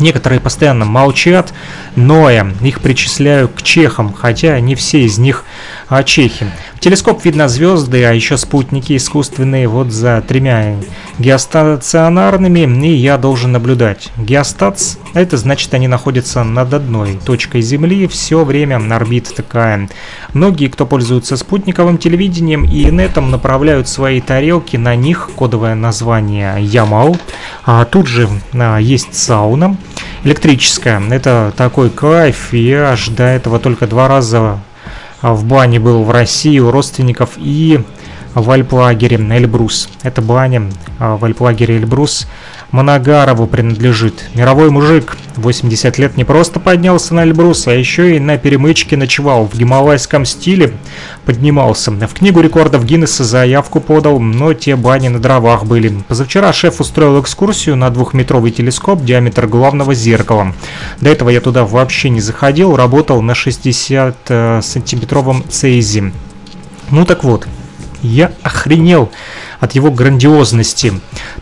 [0.00, 1.52] Некоторые постоянно молчат,
[1.94, 5.44] но я их причисляю к чехам, хотя не все из них
[5.88, 6.46] а, чехи.
[6.74, 10.76] В телескоп видно звезды, а еще спутники искусственные вот за тремя
[11.18, 14.10] геостационарными, и я должен наблюдать.
[14.16, 19.90] Геостац– это значит они находятся над одной точкой Земли, все время орбита такая.
[20.32, 27.18] Многие, кто пользуются спутниковым телевидением и инетом, направляют свои тарелки на них, кодовое название Ямал.
[27.66, 29.76] А тут же а, есть сауна
[30.24, 31.00] электрическая.
[31.10, 32.52] Это такой кайф.
[32.52, 34.60] Я аж до этого только два раза
[35.22, 37.82] в бане был в России у родственников и
[38.34, 39.88] в альплагере Эльбрус.
[40.02, 42.26] Это баня а, в альплагере Эльбрус
[42.70, 44.26] Моногарову принадлежит.
[44.34, 49.46] Мировой мужик, 80 лет, не просто поднялся на Эльбрус, а еще и на перемычке ночевал.
[49.46, 50.72] В гималайском стиле
[51.24, 51.90] поднимался.
[51.90, 55.92] В книгу рекордов Гиннесса заявку подал, но те бани на дровах были.
[56.06, 60.54] Позавчера шеф устроил экскурсию на двухметровый телескоп диаметр главного зеркала.
[61.00, 66.12] До этого я туда вообще не заходил, работал на 60-сантиметровом э, цейзе.
[66.90, 67.48] Ну так вот,
[68.02, 69.10] я охренел
[69.60, 70.92] от его грандиозности.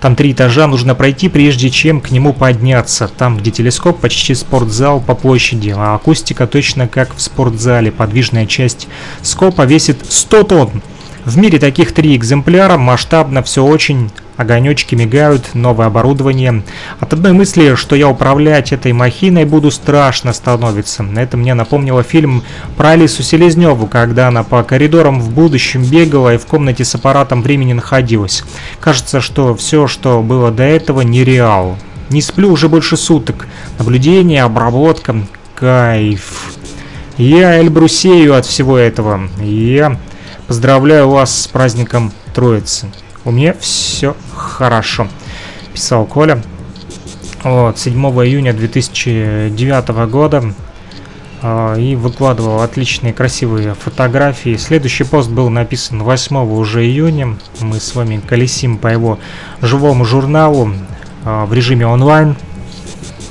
[0.01, 3.09] Там три этажа нужно пройти, прежде чем к нему подняться.
[3.09, 7.93] Там, где телескоп, почти спортзал по площади, а акустика точно как в спортзале.
[7.93, 8.89] Подвижная часть
[9.23, 10.83] скопа весит 100 тонн.
[11.25, 16.63] В мире таких три экземпляра, масштабно все очень, огонечки мигают, новое оборудование.
[16.99, 21.05] От одной мысли, что я управлять этой махиной буду, страшно становится.
[21.17, 22.43] Это мне напомнило фильм
[22.79, 27.43] про Алису Селезневу, когда она по коридорам в будущем бегала и в комнате с аппаратом
[27.43, 28.43] времени находилась.
[28.81, 31.77] Кажется, что все, что было до этого, нереал.
[32.09, 33.47] Не сплю уже больше суток.
[33.79, 35.15] Наблюдение, обработка,
[35.55, 36.55] кайф.
[37.19, 39.29] Я Эльбрусею от всего этого.
[39.43, 39.99] Я
[40.49, 42.87] Поздравляю вас с праздником Троицы.
[43.25, 45.09] У меня все хорошо,
[45.73, 46.43] писал Коля.
[47.43, 50.55] Вот, 7 июня 2009 года
[51.43, 54.57] э, и выкладывал отличные красивые фотографии.
[54.57, 57.37] Следующий пост был написан 8 уже июня.
[57.61, 59.19] Мы с вами колесим по его
[59.61, 60.73] живому журналу
[61.25, 62.37] э, в режиме онлайн.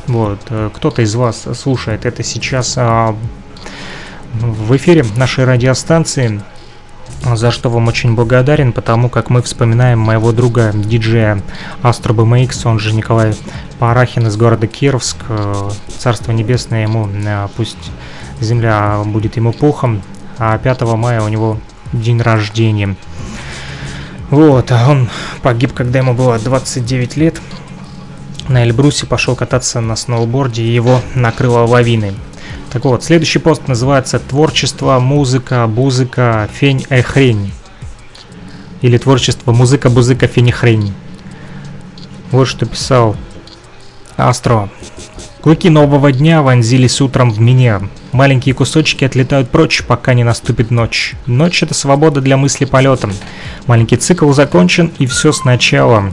[0.07, 3.13] Вот, э, кто-то из вас слушает это сейчас э,
[4.33, 6.41] в эфире нашей радиостанции
[7.23, 11.41] за что вам очень благодарен, потому как мы вспоминаем моего друга диджея
[11.83, 13.33] Astro BMX, он же Николай
[13.79, 17.91] Парахин из города Кировск, э, Царство Небесное ему, э, пусть
[18.39, 20.01] земля будет ему пухом,
[20.37, 21.59] а 5 мая у него
[21.93, 22.95] день рождения.
[24.29, 25.09] Вот, он
[25.41, 27.41] погиб, когда ему было 29 лет.
[28.49, 32.13] На Эльбрусе пошел кататься на сноуборде, и его накрыло лавиной.
[32.71, 37.53] Так вот, следующий пост называется «Творчество, музыка, бузыка, фень, э, хрень».
[38.81, 40.93] Или «Творчество, музыка, бузыка, фень, хрень».
[42.31, 43.15] Вот что писал
[44.17, 44.69] Астро.
[45.41, 47.83] Клыки нового дня вонзились утром в меня.
[48.11, 51.13] Маленькие кусочки отлетают прочь, пока не наступит ночь.
[51.25, 53.13] Ночь— это свобода для мысли полетом.
[53.65, 56.11] Маленький цикл закончен, и все сначала.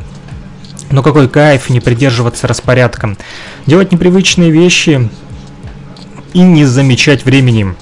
[0.91, 3.17] Но какой кайф не придерживаться распорядком.
[3.67, 5.09] Делать непривычные вещи,
[6.35, 7.75] и не замечать времени.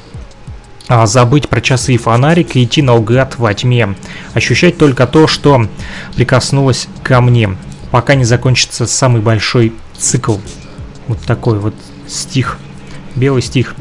[0.86, 3.96] А забыть про часы и фонарик и идти наугад во тьме.
[4.34, 5.66] Ощущать только то, что
[6.14, 7.56] прикоснулось ко мне,
[7.90, 10.36] пока не закончится самый большой цикл.
[11.08, 11.74] Вот такой вот
[12.06, 12.58] стих,
[13.16, 13.74] белый стих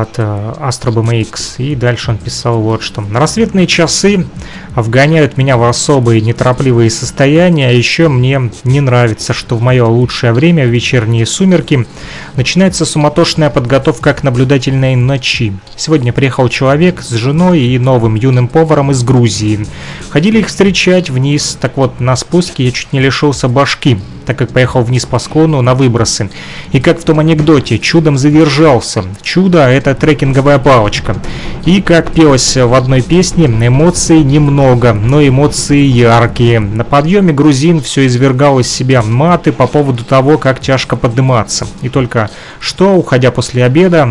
[0.00, 1.56] от э, Astro BMX.
[1.58, 3.04] И дальше он писал вот что.
[3.12, 4.26] Рассветные часы
[4.74, 7.68] вгоняют меня в особые неторопливые состояния.
[7.68, 11.86] А еще мне не нравится, что в мое лучшее время, в вечерние сумерки,
[12.36, 15.52] начинается суматошная подготовка к наблюдательной ночи.
[15.76, 19.66] Сегодня приехал человек с женой и новым юным поваром из Грузии.
[20.10, 24.50] Ходили их встречать вниз, так вот на спуске я чуть не лишился башки так как
[24.50, 26.30] поехал вниз по склону на выбросы.
[26.72, 29.04] И как в том анекдоте, чудом задержался.
[29.22, 31.16] Чудо– это трекинговая палочка.
[31.64, 36.60] И как пелось в одной песне, эмоций немного, но эмоции яркие.
[36.60, 41.66] На подъеме грузин все извергал из себя маты по поводу того, как тяжко подниматься.
[41.82, 42.30] И только
[42.60, 44.08] что, уходя после обеда,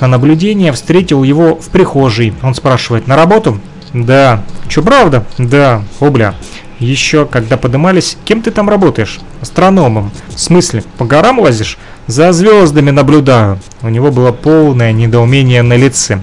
[0.00, 2.34] на наблюдение встретил его в прихожей.
[2.42, 3.60] Он спрашивает, на работу?
[3.92, 4.44] Да.
[4.68, 5.24] Че, правда?
[5.38, 5.82] Да.
[6.00, 6.34] О, бля.
[6.78, 9.18] Еще когда подымались, кем ты там работаешь?
[9.40, 10.12] Астрономом.
[10.28, 11.76] В смысле, по горам лазишь?
[12.06, 13.58] За звездами наблюдаю.
[13.82, 16.22] У него было полное недоумение на лице.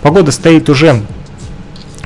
[0.00, 1.02] Погода стоит уже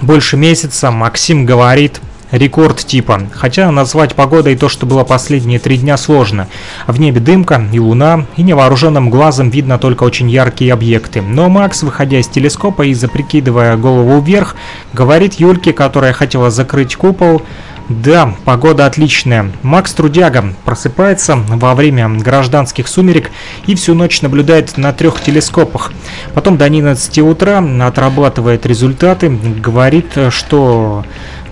[0.03, 0.91] больше месяца.
[0.91, 3.23] Максим говорит, рекорд типа.
[3.33, 6.49] Хотя назвать погодой то, что было последние три дня, сложно.
[6.87, 11.23] В небе дымка и луна, и невооруженным глазом видно только очень яркие объекты.
[11.23, 14.57] Но Макс, выходя из телескопа и заприкидывая голову вверх,
[14.93, 17.43] говорит Юльке, которая хотела закрыть купол,
[17.89, 19.53] да, погода отличная.
[19.63, 23.31] Макс Трудяга просыпается во время гражданских сумерек
[23.67, 25.93] и всю ночь наблюдает на трех телескопах.
[26.35, 31.05] Потом до 11 утра отрабатывает результаты, говорит, что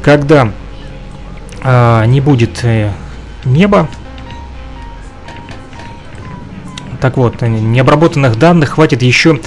[0.03, 0.51] когда
[1.63, 2.91] э, не будет э,
[3.45, 3.89] неба,
[7.01, 9.39] так вот, необработанных данных хватит еще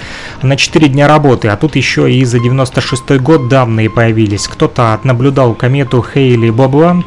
[0.42, 4.48] на 4 дня работы, а тут еще и за 96 год данные появились.
[4.48, 7.04] Кто-то отнаблюдал комету Хейли-Бобла,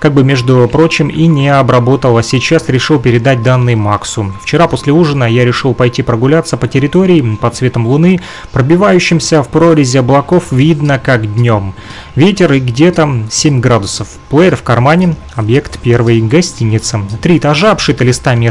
[0.00, 4.32] как бы, между прочим, и не обработал, а сейчас решил передать данные Максу.
[4.42, 8.20] Вчера после ужина я решил пойти прогуляться по территории под цветом луны,
[8.50, 11.74] пробивающимся в прорези облаков видно как днем.
[12.16, 14.08] Ветер и где-то 7 градусов.
[14.30, 17.00] Плеер в кармане, объект первой гостиницы.
[17.20, 18.50] Три этажа, обшиты листами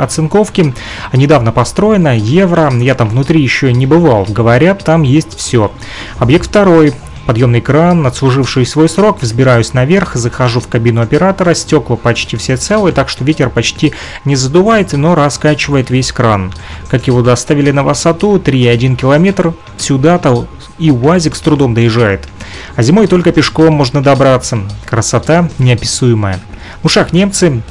[0.00, 0.74] оцинковки,
[1.12, 5.72] недавно построено, евро, я там внутри еще не бывал, говорят, там есть все.
[6.18, 6.94] Объект второй,
[7.26, 12.92] Подъемный кран, отслуживший свой срок, взбираюсь наверх, захожу в кабину оператора, стекла почти все целые,
[12.92, 13.94] так что ветер почти
[14.26, 16.52] не задувает, но раскачивает весь кран.
[16.90, 20.46] Как его доставили на высоту 3,1 километр, сюда-то
[20.78, 22.28] и УАЗик с трудом доезжает.
[22.76, 24.58] А зимой только пешком можно добраться.
[24.84, 26.40] Красота неописуемая.
[26.82, 27.62] В ушах немцы,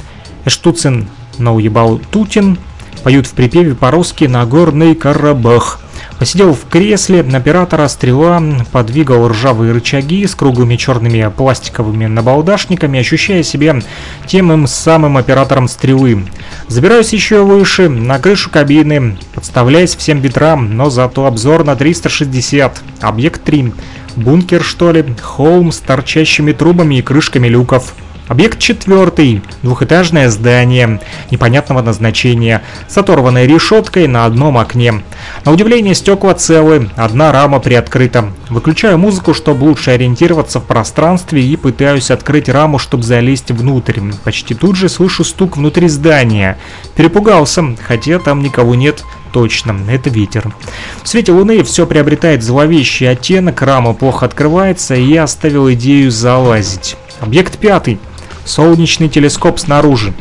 [0.44, 2.58] Эштуцин науебал Тутин,
[3.04, 5.80] поют в припеве по-русски «Нагорный Карабах».
[6.24, 13.78] Посидел в кресле, оператора стрела подвигал ржавые рычаги с круглыми черными пластиковыми набалдашниками, ощущая себя
[14.26, 16.24] тем им самым оператором стрелы.
[16.66, 22.82] Забираюсь еще выше, на крышу кабины, подставляясь всем ветрам, но зато обзор на 360.
[23.02, 23.74] Объект 3.
[24.16, 25.04] Бункер, что ли?
[25.20, 27.92] Холм с торчащими трубами и крышками люков.
[28.26, 29.42] Объект четвертый.
[29.62, 30.98] Двухэтажное здание
[31.30, 35.02] непонятного назначения с оторванной решеткой на одном окне.
[35.44, 38.32] На удивление стекла целы, одна рама приоткрыта.
[38.48, 44.00] Выключаю музыку, чтобы лучше ориентироваться в пространстве и пытаюсь открыть раму, чтобы залезть внутрь.
[44.24, 46.56] Почти тут же слышу стук внутри здания.
[46.96, 49.04] Перепугался, хотя там никого нет
[49.34, 50.50] точно, это ветер.
[51.02, 56.96] В свете луны все приобретает зловещий оттенок, рама плохо открывается, и я оставил идею залазить.
[57.20, 57.98] Объект пятый
[58.44, 60.12] солнечный телескоп снаружи.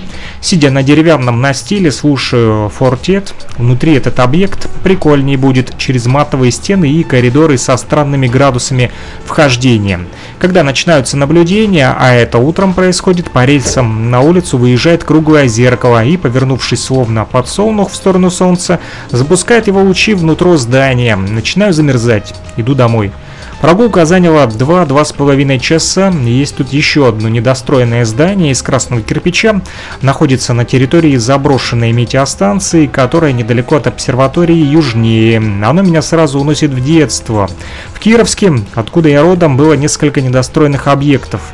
[0.41, 3.34] Сидя на деревянном настиле, слушаю фортет.
[3.57, 8.91] Внутри этот объект прикольнее будет через матовые стены и коридоры со странными градусами
[9.26, 10.01] вхождения.
[10.39, 16.17] Когда начинаются наблюдения, а это утром происходит, по рельсам на улицу выезжает круглое зеркало и,
[16.17, 21.15] повернувшись словно подсолнух в сторону солнца, запускает его лучи внутрь здания.
[21.15, 22.34] Начинаю замерзать.
[22.57, 23.11] Иду домой.
[23.64, 26.09] Прогулка заняла 2-2,5 часа.
[26.09, 29.61] Есть тут еще одно недостроенное здание из красного кирпича.
[30.01, 35.38] Находится на территории заброшенной метеостанции, которая недалеко от обсерватории южнее.
[35.38, 37.49] Оно меня сразу уносит в детство.
[37.93, 41.53] В Кировске, откуда я родом, было несколько недостроенных объектов.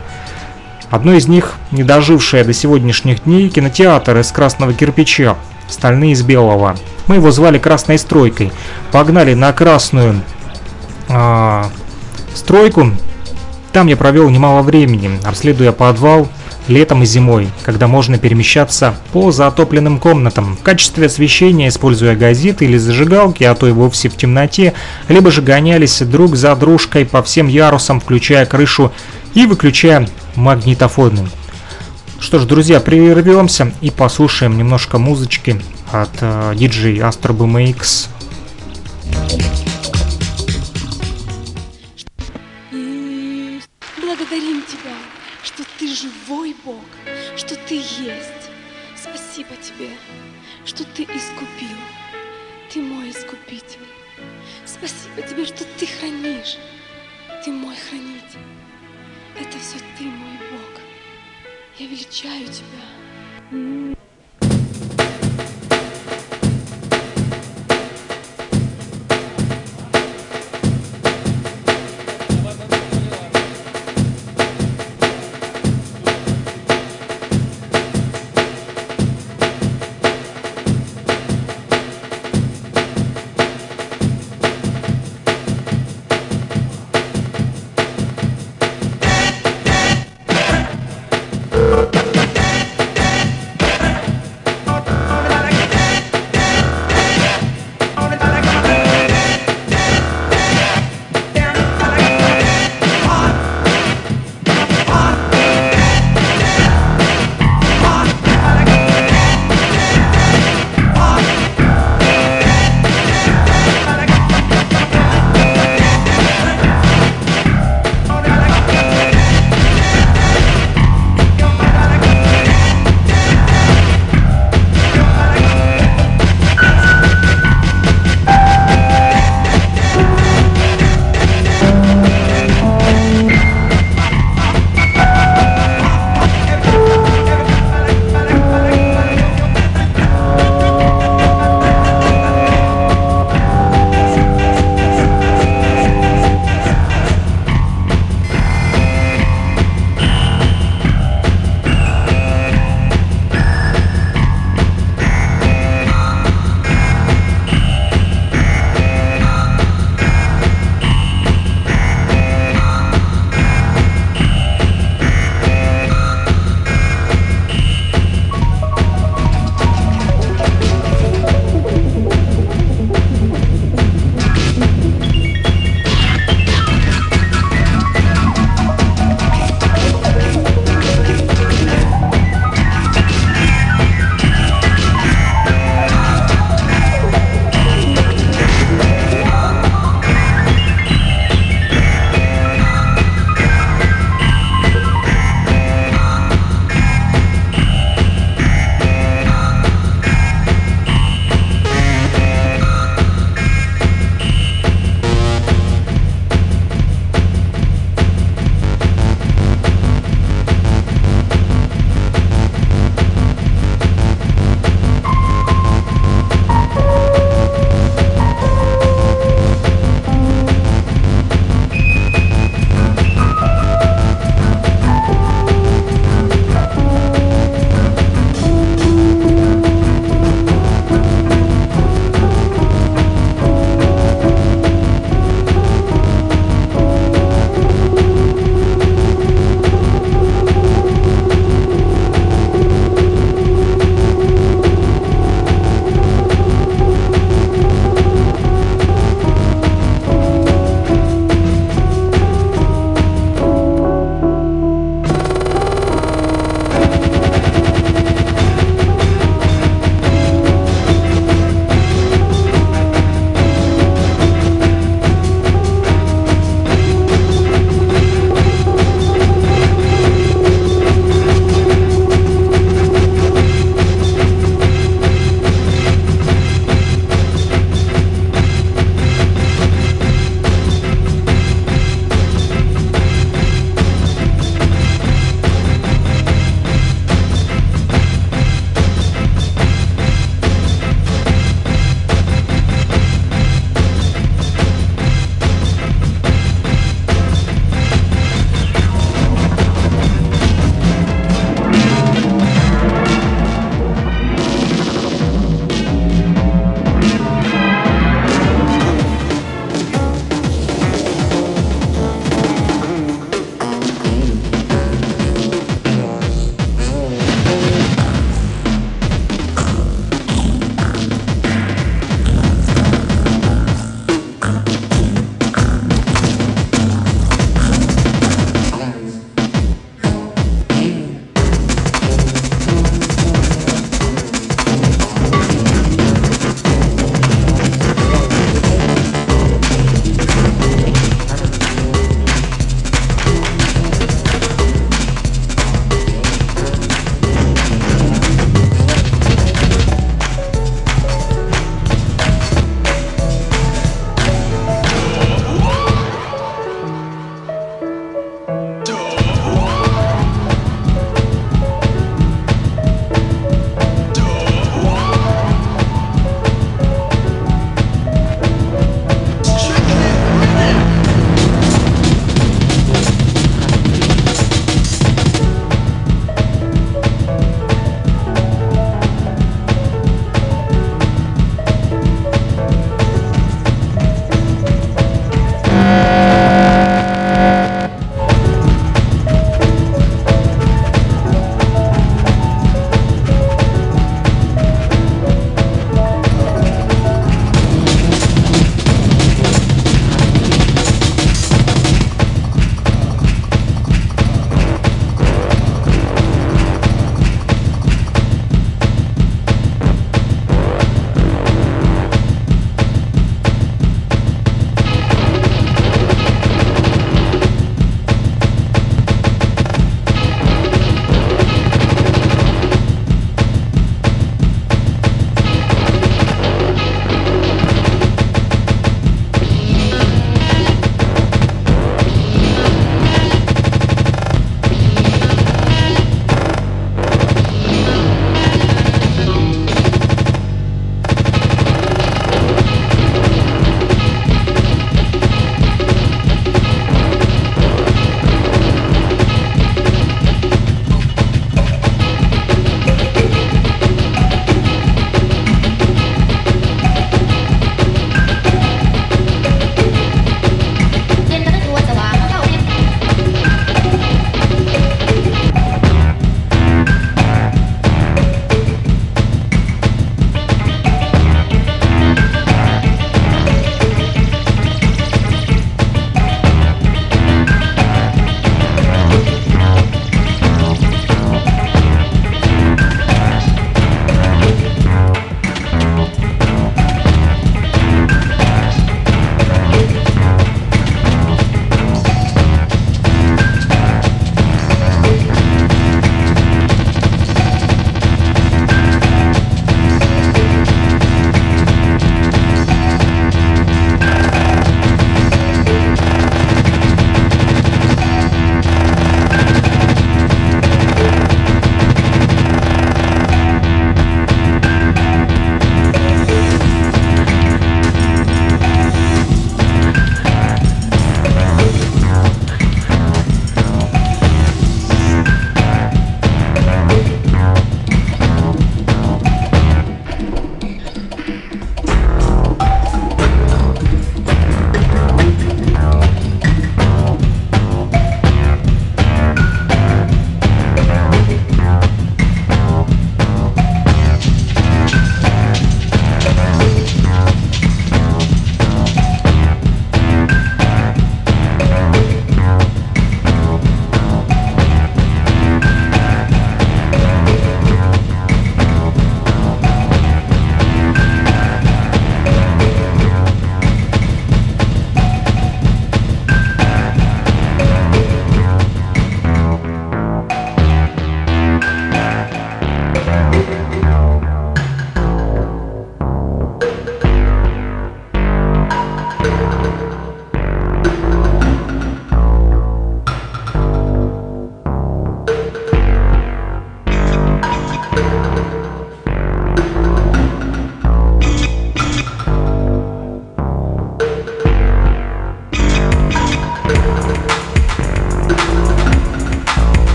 [0.89, 5.35] Одно из них, не дожившее до сегодняшних дней, кинотеатр из красного кирпича,
[5.67, 6.75] стальные из белого.
[7.05, 8.51] Мы его звали Красной Стройкой.
[8.91, 10.23] Погнали на Красную
[11.07, 11.69] а,
[12.39, 12.91] стройку.
[13.71, 16.27] Там я провел немало времени, обследуя подвал
[16.67, 22.77] летом и зимой, когда можно перемещаться по затопленным комнатам, в качестве освещения используя газеты или
[22.77, 24.73] зажигалки, а то и вовсе в темноте,
[25.07, 28.91] либо же гонялись друг за дружкой по всем ярусам, включая крышу
[29.33, 31.27] и выключая магнитофоны.
[32.19, 35.61] Что ж, друзья, прервемся и послушаем немножко музычки
[35.91, 37.33] от э, DJ Astro
[55.15, 56.57] Boom X.
[61.87, 64.08] величаю тебя.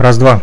[0.00, 0.42] Раз-два.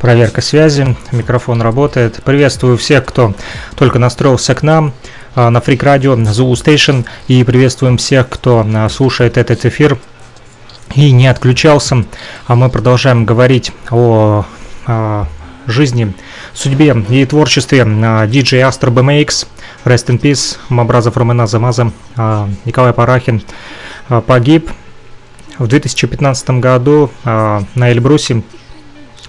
[0.00, 2.22] Проверка связи, микрофон работает.
[2.24, 3.34] Приветствую всех, кто
[3.74, 4.92] только настроился к нам
[5.34, 7.04] а, на Freak Radio Zulu Station.
[7.26, 9.98] И приветствуем всех, кто а, слушает этот эфир
[10.94, 12.04] и не отключался.
[12.46, 14.44] А мы продолжаем говорить о,
[14.86, 15.26] о
[15.66, 16.14] жизни,
[16.54, 19.46] судьбе и творчестве DJ Astro BMX,
[19.84, 21.92] Rest in Peace, Мабразов Романа Замаза,
[22.64, 23.42] Николай Парахин
[24.26, 24.70] погиб
[25.58, 28.42] в 2015 году на Эльбрусе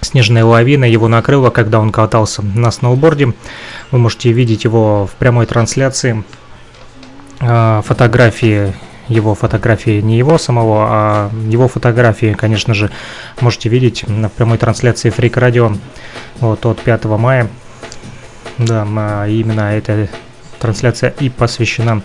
[0.00, 3.34] снежная лавина его накрыла, когда он катался на сноуборде.
[3.90, 6.24] Вы можете видеть его в прямой трансляции.
[7.40, 8.74] Э, фотографии
[9.10, 12.90] его фотографии, не его самого, а его фотографии, конечно же,
[13.40, 15.76] можете видеть в прямой трансляции Freak Radio
[16.38, 17.48] вот, от 5 мая.
[18.58, 18.84] Да,
[19.26, 20.08] именно эта
[20.58, 22.02] трансляция и посвящена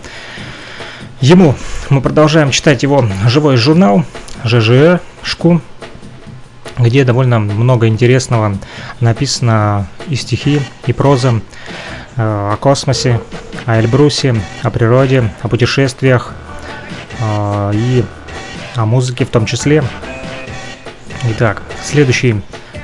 [1.22, 1.56] ему.
[1.90, 4.04] Мы продолжаем читать его живой журнал
[4.44, 5.62] ЖЖ-шку,
[6.78, 8.58] где довольно много интересного
[9.00, 11.42] написано и стихи, и проза
[12.16, 12.22] э,
[12.54, 13.22] о космосе,
[13.66, 16.34] о Эльбрусе, о природе, о путешествиях
[17.20, 18.06] э, и
[18.76, 19.84] о музыке в том числе.
[21.24, 22.42] Итак, следующий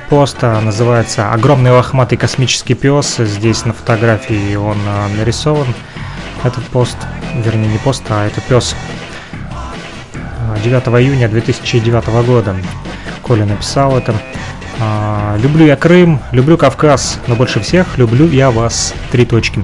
[0.08, 3.16] пост э, называется «Огромный лохматый космический пес».
[3.18, 4.78] Здесь на фотографии он
[5.18, 5.66] нарисован.
[6.44, 6.96] Этот пост
[7.44, 8.74] вернее не пост, а это пес
[10.64, 12.56] 9 июня 2009 года.
[13.22, 14.14] Коля написал это.
[14.80, 18.94] А, люблю я Крым, люблю Кавказ, но больше всех люблю я вас.
[19.12, 19.62] Три точки.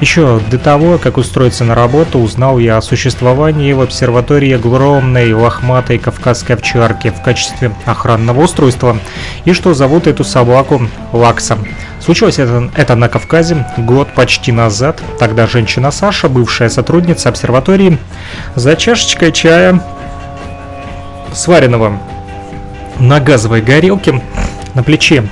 [0.00, 5.98] Еще до того, как устроиться на работу, узнал я о существовании в обсерватории огромной лохматой
[5.98, 8.96] кавказской овчарки в качестве охранного устройства,
[9.44, 10.82] и что зовут эту собаку
[11.12, 11.58] Лакса.
[12.00, 15.00] Случилось это, это на Кавказе год почти назад.
[15.18, 17.98] Тогда женщина Саша, бывшая сотрудница обсерватории,
[18.54, 19.82] за чашечкой чая,
[21.32, 21.98] сваренного
[23.02, 24.22] на газовой горелке,
[24.74, 25.28] на плече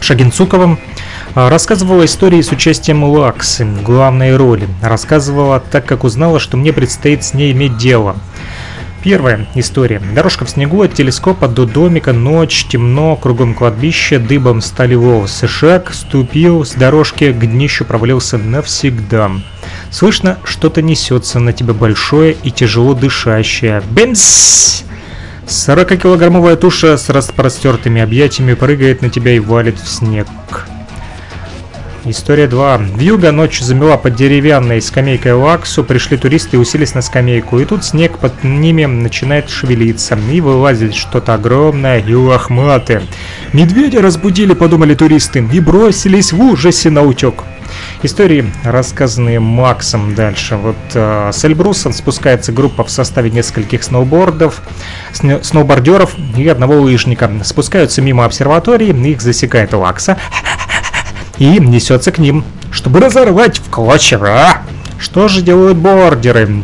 [0.00, 0.78] Шагинцуковым,
[1.34, 4.68] а, рассказывала истории с участием Лаксы, главной роли.
[4.82, 8.16] Рассказывала так, как узнала, что мне предстоит с ней иметь дело–
[9.06, 10.02] Первая история.
[10.16, 15.46] Дорожка в снегу от телескопа до домика, ночь, темно, кругом кладбище, дыбом стали волосы.
[15.46, 19.30] Шаг, ступил с дорожки, к днищу провалился навсегда.
[19.92, 23.80] Слышно, что-то несется на тебя большое и тяжело дышащее.
[23.92, 24.84] Бенс!
[25.46, 30.26] 40-килограммовая туша с распростертыми объятиями прыгает на тебя и валит в снег.
[32.04, 32.78] История 2.
[32.96, 37.84] Вьюга ночью замела под деревянной скамейкой лаксу, пришли туристы и уселись на скамейку, и тут
[37.84, 43.02] снег под ними начинает шевелиться, и вылазит что-то огромное и лохматое.
[43.52, 47.42] Медведя разбудили, подумали туристы, и бросились в ужасе на утек.
[48.02, 50.56] Истории, рассказанные Максом дальше.
[50.56, 54.62] Вот э, с Эльбрусом спускается группа в составе нескольких сноубордов,
[55.12, 57.30] сн- сноубордеров и одного лыжника.
[57.44, 60.18] Спускаются мимо обсерватории, их засекает Лакса
[61.38, 64.62] и несется к ним, чтобы разорвать в клочья.
[64.98, 66.62] Что же делают бордеры?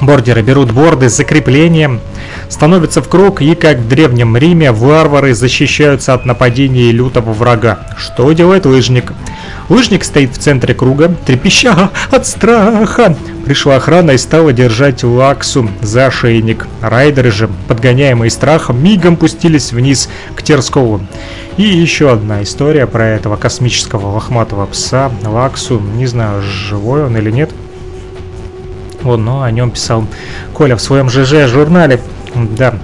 [0.00, 2.00] Бордеры берут борды с закреплением,
[2.48, 7.86] становятся в круг и, как в Древнем Риме, варвары защищаются от нападения лютого врага.
[7.96, 9.12] Что делает лыжник?
[9.68, 13.16] Лыжник стоит в центре круга, трепеща от страха.
[13.44, 16.66] Пришла охрана и стала держать Лаксу за ошейник.
[16.80, 21.00] Райдеры же, подгоняемые страхом, мигом пустились вниз к Терскову.
[21.56, 25.80] И еще одна история про этого космического лохматого пса Лаксу.
[25.80, 27.50] Не знаю, живой он или нет.
[29.02, 30.06] Вот, но о нем писал
[30.54, 32.00] Коля в своем ЖЖ журнале.
[32.34, 32.74] Да.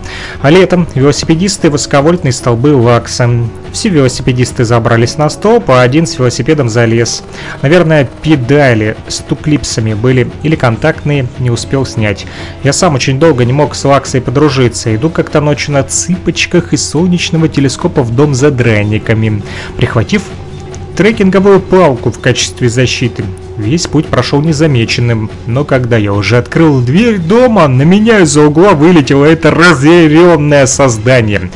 [0.43, 3.29] А летом велосипедисты высоковольтные столбы Лакса.
[3.73, 7.23] Все велосипедисты забрались на столб, а один с велосипедом залез.
[7.63, 12.27] Наверное, педали с туклипсами были или контактные, не успел снять.
[12.63, 14.95] Я сам очень долго не мог с Лаксой подружиться.
[14.95, 19.43] Иду как-то ночью на цыпочках из солнечного телескопа в дом за драниками,
[19.77, 20.23] прихватив
[20.97, 23.25] трекинговую палку в качестве защиты.
[23.59, 28.75] Весь путь прошел незамеченным, но когда я уже открыл дверь дома, на меня из-за угла
[28.75, 31.51] вылетело это разъяренное создание.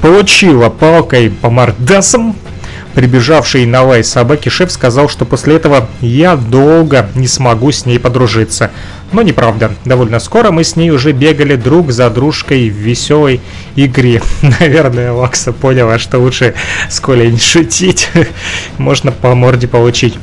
[0.00, 2.36] Получила палкой по мордасам,
[2.94, 8.00] Прибежавший на лай собаки шеф сказал, что после этого я долго не смогу с ней
[8.00, 8.72] подружиться.
[9.12, 9.70] Но неправда.
[9.84, 13.40] Довольно скоро мы с ней уже бегали друг за дружкой в веселой
[13.76, 14.20] игре.
[14.60, 16.54] Наверное, Лакса поняла, что лучше
[16.90, 18.10] с Колей не шутить.
[18.78, 20.18] Можно по морде получить.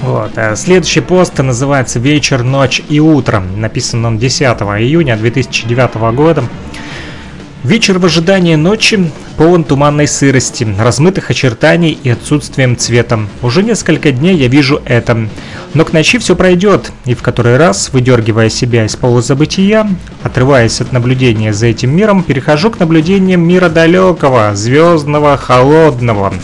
[0.00, 0.32] Вот.
[0.36, 3.40] А следующий пост называется «Вечер, ночь и утро».
[3.40, 6.44] Написан он 10 июня 2009 года.
[7.66, 13.18] Вечер в ожидании ночи полон туманной сырости, размытых очертаний и отсутствием цвета.
[13.42, 15.28] Уже несколько дней я вижу это.
[15.74, 19.88] Но к ночи все пройдет, и в который раз, выдергивая себя из полузабытия,
[20.22, 26.34] отрываясь от наблюдения за этим миром, перехожу к наблюдениям мира далекого, звездного, холодного.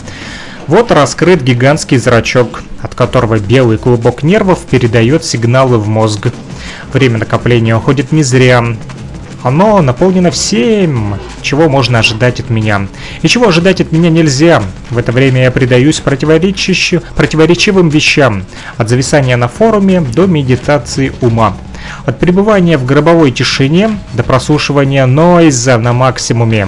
[0.67, 6.27] Вот раскрыт гигантский зрачок, от которого белый клубок нервов передает сигналы в мозг.
[6.91, 8.63] Время накопления уходит не зря.
[9.41, 12.87] Оно наполнено всем, чего можно ожидать от меня.
[13.21, 14.61] И чего ожидать от меня нельзя.
[14.89, 18.45] В это время я предаюсь противоречивым вещам.
[18.77, 21.57] От зависания на форуме до медитации ума.
[22.05, 26.67] От пребывания в гробовой тишине до прослушивания нойза на максимуме.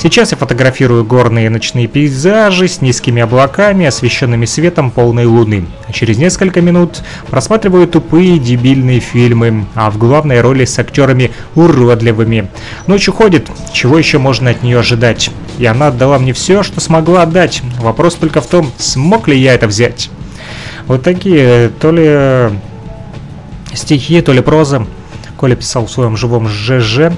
[0.00, 5.66] Сейчас я фотографирую горные ночные пейзажи с низкими облаками, освещенными светом полной луны.
[5.92, 12.48] Через несколько минут просматриваю тупые дебильные фильмы, а в главной роли с актерами уродливыми.
[12.86, 15.32] Ночь уходит, чего еще можно от нее ожидать?
[15.58, 17.62] И она отдала мне все, что смогла отдать.
[17.80, 20.10] Вопрос только в том, смог ли я это взять.
[20.86, 22.56] Вот такие, то ли
[23.74, 24.86] стихи, то ли проза.
[25.36, 27.10] Коля писал в своем живом ЖЖ.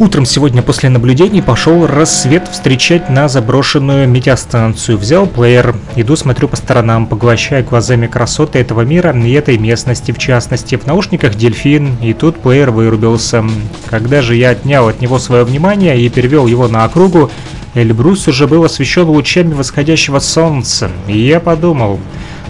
[0.00, 4.96] Утром сегодня после наблюдений пошел рассвет встречать на заброшенную метеостанцию.
[4.96, 10.18] Взял плеер, иду смотрю по сторонам, поглощая глазами красоты этого мира и этой местности в
[10.18, 10.76] частности.
[10.76, 13.44] В наушниках дельфин, и тут плеер вырубился.
[13.90, 17.32] Когда же я отнял от него свое внимание и перевел его на округу,
[17.74, 21.98] Эльбрус уже был освещен лучами восходящего солнца, и я подумал,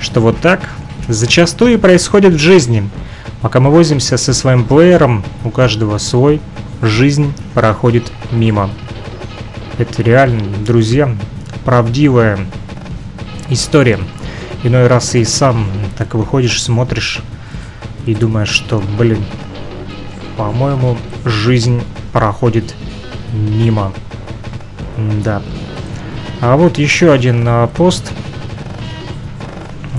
[0.01, 0.69] что вот так
[1.09, 2.87] зачастую и происходит в жизни.
[3.41, 6.43] Пока мы возимся со своим плеером, у каждого свой
[6.83, 8.71] жизнь проходит мимо.
[9.79, 11.15] Это реально, друзья,
[11.65, 12.39] правдивая
[13.49, 13.99] история.
[14.65, 15.67] Иной раз и сам
[15.97, 17.21] так выходишь, смотришь
[18.07, 19.25] и думаешь, что, блин,
[20.37, 22.75] по-моему, жизнь проходит
[23.33, 23.93] мимо.
[25.23, 25.43] Да.
[26.41, 28.11] А вот еще один а, пост.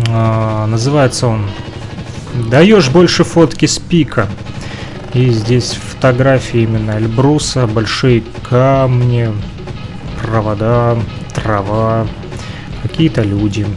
[0.09, 1.45] А, называется он
[2.49, 4.27] «Даешь больше фотки с пика».
[5.13, 9.34] И здесь фотографии именно Эльбруса, большие камни,
[10.22, 10.97] провода,
[11.36, 12.08] трава,
[12.82, 13.68] какие-то люди.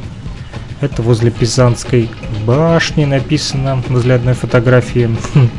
[0.80, 2.08] Это возле Пизанской
[2.46, 5.10] башни написано, возле одной фотографии.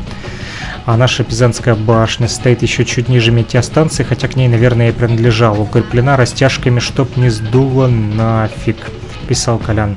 [0.86, 5.60] А наша Пизанская башня стоит еще чуть ниже метеостанции, хотя к ней, наверное, и принадлежала.
[5.60, 8.76] Укреплена растяжками, чтоб не сдуло нафиг
[9.24, 9.96] писал Колян.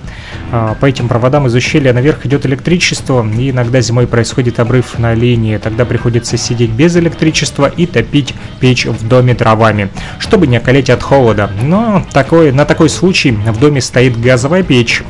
[0.51, 5.13] А, по этим проводам из ущелья наверх идет электричество, и иногда зимой происходит обрыв на
[5.13, 5.57] линии.
[5.57, 11.03] Тогда приходится сидеть без электричества и топить печь в доме дровами, чтобы не околеть от
[11.03, 11.51] холода.
[11.61, 15.03] Но такой, на такой случай в доме стоит газовая печь.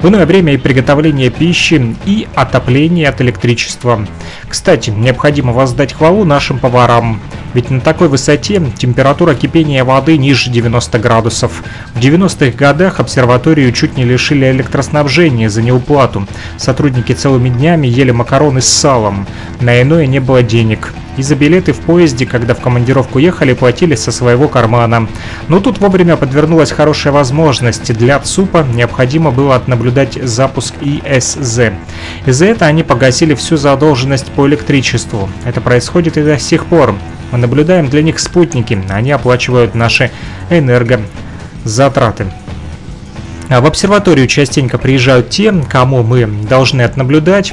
[0.00, 4.06] В иное время и приготовление пищи, и отопление от электричества.
[4.48, 7.20] Кстати, необходимо воздать хвалу нашим поварам.
[7.54, 11.62] Ведь на такой высоте температура кипения воды ниже 90 градусов.
[11.94, 16.26] В 90-х годах обсерваторию чуть не лишили электроснабжения за неуплату.
[16.56, 19.26] Сотрудники целыми днями ели макароны с салом.
[19.60, 20.92] На иное не было денег.
[21.16, 25.08] И за билеты в поезде, когда в командировку ехали, платили со своего кармана.
[25.48, 27.92] Но тут вовремя подвернулась хорошая возможность.
[27.92, 31.72] Для ЦУПа необходимо было отнаблюдать запуск ИСЗ.
[32.24, 35.28] Из-за этого они погасили всю задолженность по электричеству.
[35.44, 36.94] Это происходит и до сих пор.
[37.30, 40.10] Мы наблюдаем для них спутники, они оплачивают наши
[40.50, 42.26] энергозатраты.
[43.48, 47.52] А в обсерваторию частенько приезжают те, кому мы должны отнаблюдать,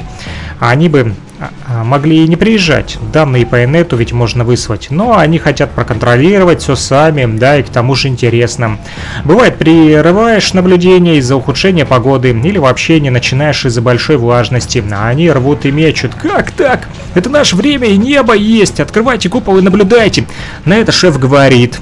[0.60, 2.98] а они бы а, а, могли и не приезжать.
[3.14, 4.88] Данные по инету ведь можно выслать.
[4.90, 8.78] Но они хотят проконтролировать все сами, да, и к тому же интересно.
[9.24, 14.84] Бывает, прерываешь наблюдение из-за ухудшения погоды или вообще не начинаешь из-за большой влажности.
[14.92, 16.14] А они рвут и мечут.
[16.14, 16.86] Как так?
[17.14, 18.78] Это наше время и небо есть.
[18.78, 20.26] Открывайте купол и наблюдайте.
[20.66, 21.80] На это шеф говорит.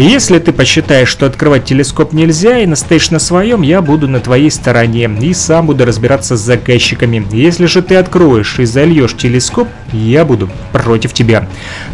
[0.00, 4.50] Если ты посчитаешь, что открывать телескоп нельзя и настоишь на своем, я буду на твоей
[4.50, 7.22] стороне и сам буду разбираться с заказчиками.
[7.32, 11.46] Если же ты откроешь и зальешь телескоп, я буду против тебя.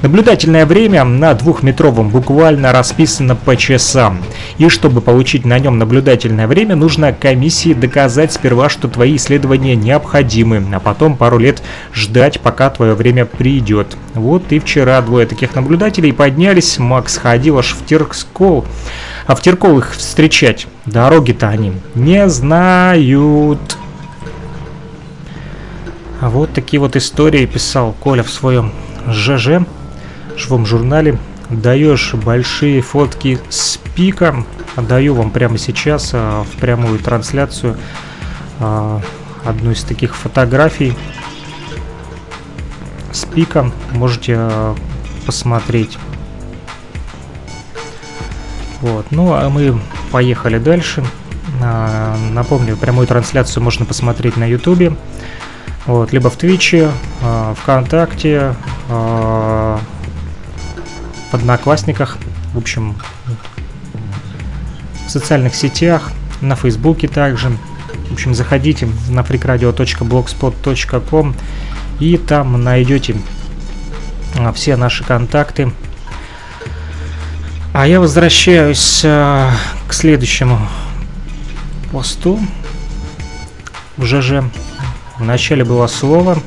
[0.03, 4.21] Наблюдательное время на двухметровом буквально расписано по часам.
[4.59, 10.65] И чтобы получить на нем наблюдательное время, нужно комиссии доказать сперва, что твои исследования необходимы,
[10.73, 11.61] а потом пару лет
[11.93, 13.97] ждать, пока твое время придет.
[14.15, 18.67] Вот и вчера двое таких наблюдателей поднялись, Макс ходил аж в те Теркскол.
[19.27, 20.67] А в Теркол их встречать.
[20.85, 23.79] Дороги-то они не знают.
[26.21, 28.73] А вот такие вот истории писал Коля в своем
[29.09, 29.67] ЖЖ,
[30.37, 31.19] живом журнале.
[31.49, 34.45] Даешь большие фотки с пика.
[34.75, 37.77] Отдаю вам прямо сейчас а, в прямую трансляцию
[38.61, 39.01] а,
[39.45, 40.95] одну из таких фотографий
[43.13, 43.71] с пика.
[43.93, 44.77] Можете а,
[45.25, 45.99] посмотреть.
[48.81, 49.07] Вот.
[49.11, 49.81] Ну, а мы
[50.13, 51.03] поехали дальше.
[51.63, 54.95] А, напомню, прямую трансляцию можно посмотреть на ютубе.
[55.87, 56.91] Вот, либо в Твиче,
[57.23, 58.55] а, ВКонтакте,
[58.89, 59.79] а,
[61.31, 62.19] в Одноклассниках,
[62.53, 62.97] в общем,
[65.07, 66.11] в социальных сетях,
[66.41, 67.51] на Фейсбуке также.
[68.11, 71.35] В общем, заходите на freakradio.blogspot.com
[72.01, 73.17] и там найдете
[74.55, 75.73] все наши контакты,
[77.79, 79.51] а я возвращаюсь э,
[79.87, 80.59] к следующему
[81.93, 82.41] посту.
[83.99, 84.45] В ЖЖ.
[85.19, 86.39] Вначале было слово.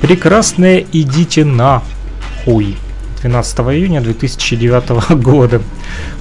[0.00, 1.84] Прекрасное идите на
[2.44, 2.76] хуй.
[3.22, 5.62] 12 июня 2009 года.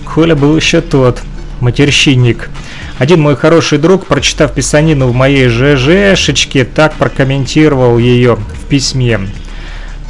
[0.05, 1.19] Коля был еще тот,
[1.59, 2.51] матерщинник.
[2.99, 9.21] Один мой хороший друг, прочитав писанину в моей ЖЖшечке, так прокомментировал ее в письме.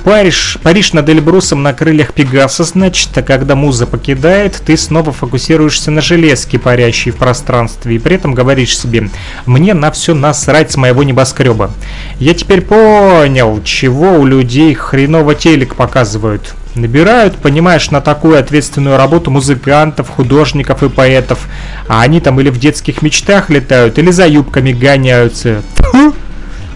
[0.10, 5.92] Париж, Париж над Эльбрусом на крыльях Пегаса, значит, а когда муза покидает, ты снова фокусируешься
[5.92, 9.12] на железке, парящей в пространстве, и при этом говоришь себе,
[9.46, 11.70] мне на все насрать с моего небоскреба.
[12.18, 16.56] Я теперь понял, чего у людей хреново телек показывают.
[16.74, 21.48] Набирают, понимаешь, на такую ответственную работу музыкантов, художников и поэтов,
[21.88, 25.62] а они там или в детских мечтах летают, или за юбками гоняются.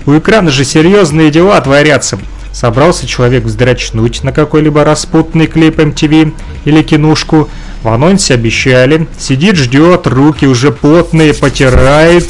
[0.06, 2.20] У экрана же серьезные дела творятся.
[2.54, 6.34] Собрался человек вздрачнуть на какой-либо распутный клип MTV
[6.66, 7.50] или кинушку.
[7.82, 9.08] В анонсе обещали.
[9.18, 12.30] Сидит, ждет, руки уже потные, потирает.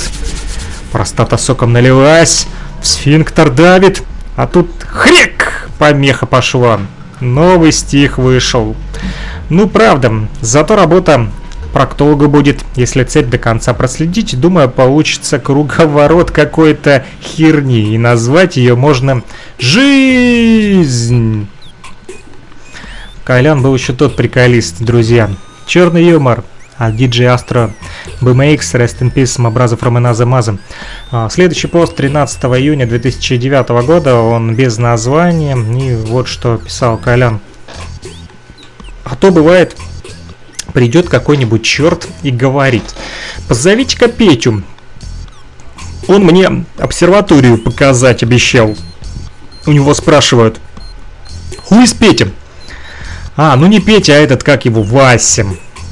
[0.93, 2.47] Простата соком налилась.
[2.81, 4.01] Сфинктер давит.
[4.37, 5.69] А тут хрек!
[5.77, 6.79] Помеха пошла.
[7.19, 8.77] Новый стих вышел.
[9.49, 11.27] Ну, правда, зато работа
[11.73, 18.75] проктолога будет, если цепь до конца проследить, думаю, получится круговорот какой-то херни, и назвать ее
[18.75, 19.23] можно
[19.57, 21.47] «Жизнь».
[23.25, 25.29] Колян был еще тот приколист, друзья.
[25.65, 26.43] Черный юмор
[26.77, 27.71] а DJ Astro
[28.21, 30.57] BMX, Rest in Peace, Мабразов Романаза Маза.
[31.29, 37.39] Следующий пост 13 июня 2009 года, он без названия, и вот что писал Колян.
[39.03, 39.77] А то бывает,
[40.73, 42.83] придет какой-нибудь черт и говорит,
[43.47, 44.63] позовите-ка Петю,
[46.07, 48.75] он мне обсерваторию показать обещал.
[49.65, 50.59] У него спрашивают,
[51.57, 52.29] хуй с Петя?
[53.35, 55.45] А, ну не Петя, а этот, как его, Вася.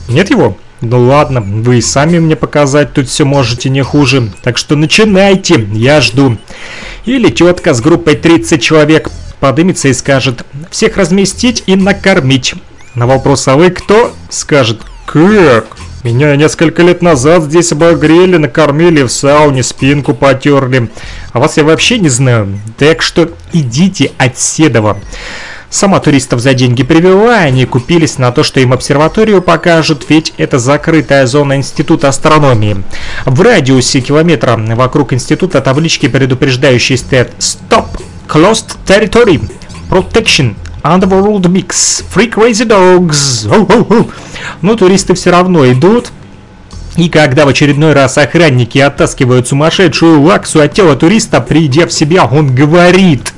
[0.09, 0.57] Нет его?
[0.81, 4.31] Ну ладно, вы и сами мне показать тут все можете не хуже.
[4.41, 6.37] Так что начинайте, я жду.
[7.05, 9.09] Или тетка с группой 30 человек
[9.39, 12.55] подымется и скажет, всех разместить и накормить.
[12.95, 15.65] На вопрос «А вы кто?» скажет «Как?»
[16.03, 20.89] Меня несколько лет назад здесь обогрели, накормили, в сауне спинку потерли.
[21.31, 22.59] А вас я вообще не знаю.
[22.77, 24.97] Так что идите от Седова.
[25.69, 30.59] Сама туристов за деньги привела, они купились на то, что им обсерваторию покажут, ведь это
[30.59, 32.83] закрытая зона Института астрономии.
[33.25, 37.85] В радиусе километра вокруг института таблички, предупреждающие стоят «Stop!
[38.27, 39.39] Closed Territory!
[39.89, 40.55] Protection!
[40.83, 42.03] Underworld Mix!
[42.13, 43.47] Free Crazy Dogs!»
[44.61, 46.11] Но туристы все равно идут,
[46.97, 52.25] и когда в очередной раз охранники оттаскивают сумасшедшую лаксу от тела туриста, придя в себя,
[52.25, 53.33] он говорит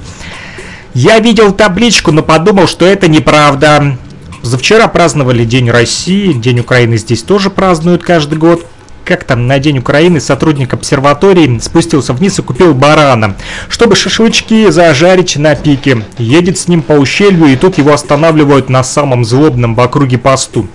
[0.94, 3.98] «Я видел табличку, но подумал, что это неправда».
[4.42, 8.66] Завчера праздновали День России, День Украины здесь тоже празднуют каждый год
[9.06, 13.36] как там на День Украины сотрудник обсерватории спустился вниз и купил барана,
[13.70, 16.04] чтобы шашлычки зажарить на пике.
[16.18, 20.68] Едет с ним по ущелью, и тут его останавливают на самом злобном в округе посту.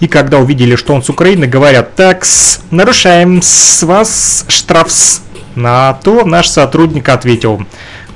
[0.00, 2.26] И когда увидели, что он с Украины, говорят, так,
[2.70, 5.22] нарушаем с вас штрафс.
[5.54, 7.64] На то наш сотрудник ответил,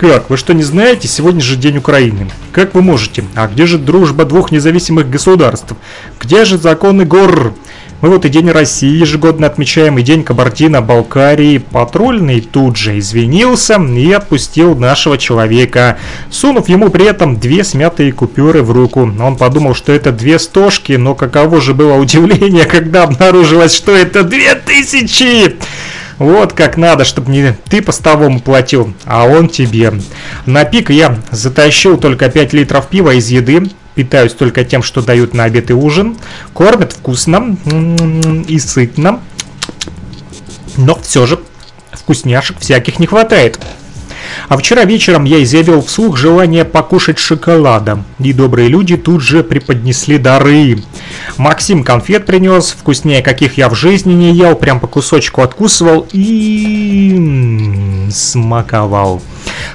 [0.00, 2.30] как, вы что не знаете, сегодня же День Украины.
[2.52, 3.22] Как вы можете?
[3.34, 5.74] А где же дружба двух независимых государств?
[6.18, 7.52] Где же законы гор?
[8.00, 11.58] Мы вот и День России ежегодно отмечаем, и День Кабардино-Балкарии.
[11.58, 15.98] Патрульный тут же извинился и отпустил нашего человека,
[16.30, 19.00] сунув ему при этом две смятые купюры в руку.
[19.02, 24.22] Он подумал, что это две стошки, но каково же было удивление, когда обнаружилось, что это
[24.22, 25.56] две тысячи!
[26.20, 29.94] Вот как надо, чтобы не ты постовому платил, а он тебе.
[30.44, 35.32] На пик я затащил только 5 литров пива из еды, питаюсь только тем, что дают
[35.32, 36.18] на обед и ужин.
[36.52, 37.56] Кормят вкусно
[38.46, 39.20] и сытно.
[40.76, 41.40] Но все же
[41.92, 43.58] вкусняшек всяких не хватает.
[44.48, 50.18] А вчера вечером я изъявил вслух желание покушать шоколада, и добрые люди тут же преподнесли
[50.18, 50.82] дары.
[51.36, 58.08] Максим конфет принес, вкуснее каких я в жизни не ел, прям по кусочку откусывал и
[58.10, 59.22] смаковал.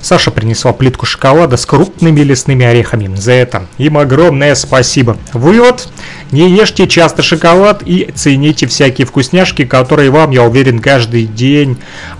[0.01, 3.13] Саша принесла плитку шоколада с крупными лесными орехами.
[3.15, 5.17] За это им огромное спасибо.
[5.33, 5.87] Вывод.
[6.31, 11.77] Не ешьте часто шоколад и цените всякие вкусняшки, которые вам, я уверен, каждый день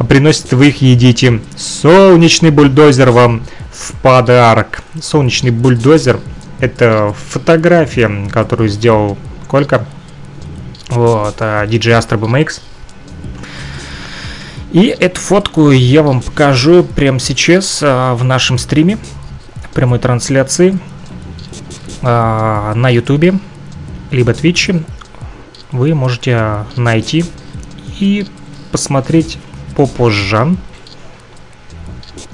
[0.07, 1.41] приносят, вы их едите.
[1.57, 3.43] Солнечный бульдозер вам
[3.73, 4.81] в подарок.
[5.01, 6.19] Солнечный бульдозер
[6.59, 9.17] это фотография, которую сделал
[9.47, 9.85] Колька.
[10.89, 12.61] Вот, DJ Astro BMX.
[14.75, 18.97] И эту фотку я вам покажу прямо сейчас а, в нашем стриме,
[19.73, 20.77] прямой трансляции
[22.01, 23.35] а, на ютубе,
[24.11, 24.83] либо твиче.
[25.71, 27.23] Вы можете найти
[28.01, 28.27] и
[28.73, 29.37] посмотреть
[29.77, 30.57] попозже.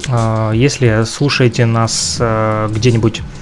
[0.09, 3.40] А, если слушаете нас а, где-нибудь а,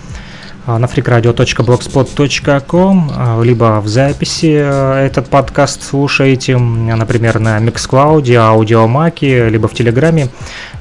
[0.78, 9.68] на freakradio.blogspot.com, а, либо в записи э, этот подкаст слушаете, например, на Mixcloud, Аудиомаке, либо
[9.68, 10.30] в Телеграме,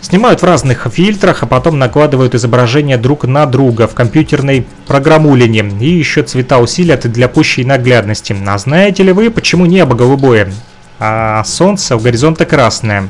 [0.01, 5.71] Снимают в разных фильтрах, а потом накладывают изображения друг на друга в компьютерной программулине.
[5.79, 8.35] И еще цвета усилят для пущей наглядности.
[8.45, 10.51] А знаете ли вы, почему небо голубое?
[10.99, 13.09] А Солнце у горизонта красное.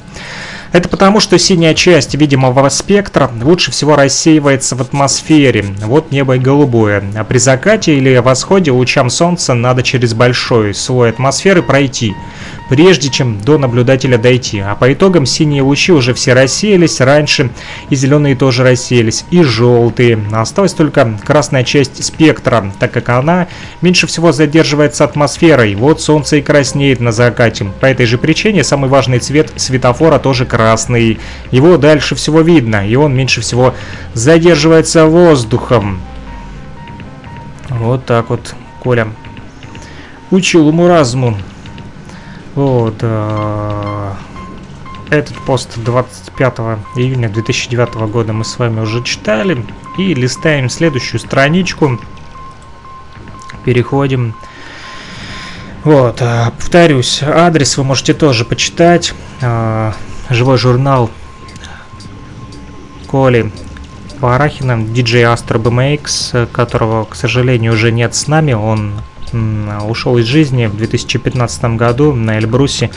[0.74, 6.40] Это потому, что синяя часть видимого спектра лучше всего рассеивается в атмосфере, вот небо и
[6.40, 7.04] голубое.
[7.16, 12.14] А при закате или восходе лучам Солнца надо через большой слой атмосферы пройти
[12.70, 14.60] прежде чем до наблюдателя дойти.
[14.60, 17.50] А по итогам синие лучи уже все рассеялись раньше,
[17.90, 20.20] и зеленые тоже рассеялись, и желтые.
[20.32, 23.48] Осталась только красная часть спектра, так как она
[23.82, 25.76] меньше всего задерживается атмосферой.
[25.76, 27.66] Вот солнце и краснеет на закате.
[27.80, 31.20] По этой же причине самый важный цвет светофора тоже красный.
[31.52, 33.74] Его дальше всего видно, и он меньше всего
[34.14, 36.00] задерживается воздухом.
[37.70, 39.08] Вот так вот, Коля.
[40.32, 40.88] Учил ему
[42.58, 42.96] Вот.
[43.02, 44.14] Э,
[45.12, 46.58] этот пост 25
[46.96, 49.64] июня 2009 года мы с вами уже читали.
[50.00, 52.00] И листаем следующую страничку.
[53.64, 54.34] Переходим.
[55.84, 59.14] Вот, э, повторюсь, адрес вы можете тоже почитать.
[59.42, 59.94] Э,
[60.32, 61.12] живой журнал
[63.06, 63.52] Коли
[64.20, 68.54] Варахина, DJ Astro BMX, которого, к сожалению, уже нет с нами.
[68.54, 68.94] Он
[69.34, 72.92] ушел из жизни в 2015 году на Эльбрусе.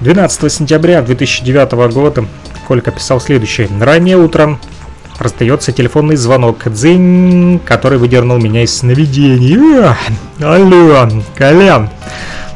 [0.00, 2.24] 12 сентября 2009 года
[2.68, 3.68] Колька писал следующее.
[3.80, 4.60] Ранее утром
[5.18, 9.58] раздается телефонный звонок, дзинь, который выдернул меня из сновидений.
[10.40, 11.90] Алло, Колян,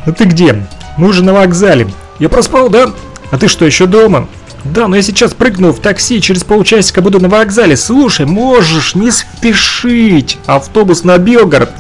[0.07, 0.65] ну ты где?
[0.97, 1.89] Мы уже на вокзале.
[2.21, 2.93] Я проспал, да?
[3.33, 4.29] А ты что, еще дома?
[4.65, 7.77] Да, но я сейчас прыгну в такси, через полчасика буду на вокзале.
[7.77, 10.39] Слушай, можешь не спешить.
[10.47, 11.71] Автобус на Белгород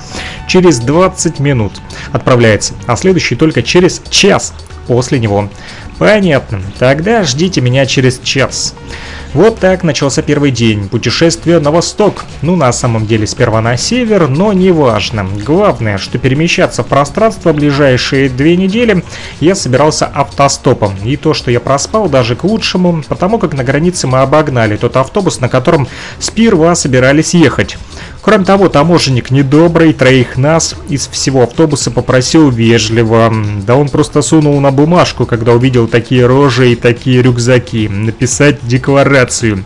[0.48, 1.72] через 20 минут
[2.10, 4.52] отправляется, а следующий только через час
[4.88, 5.48] после него.
[5.98, 8.74] Понятно, тогда ждите меня через час.
[9.34, 12.24] Вот так начался первый день путешествия на восток.
[12.42, 15.26] Ну, на самом деле, сперва на север, но не важно.
[15.46, 19.02] Главное, что перемещаться в пространство ближайшие две недели
[19.40, 20.94] я собирался автостопом.
[21.02, 24.98] И то, что я проспал, даже к лучшему, потому как на границе мы обогнали тот
[24.98, 25.88] автобус, на котором
[26.18, 27.78] сперва собирались ехать.
[28.22, 33.34] Кроме того, таможенник недобрый, троих нас из всего автобуса попросил вежливо.
[33.66, 39.64] Да он просто сунул на бумажку, когда увидел такие рожи и такие рюкзаки, написать декларацию.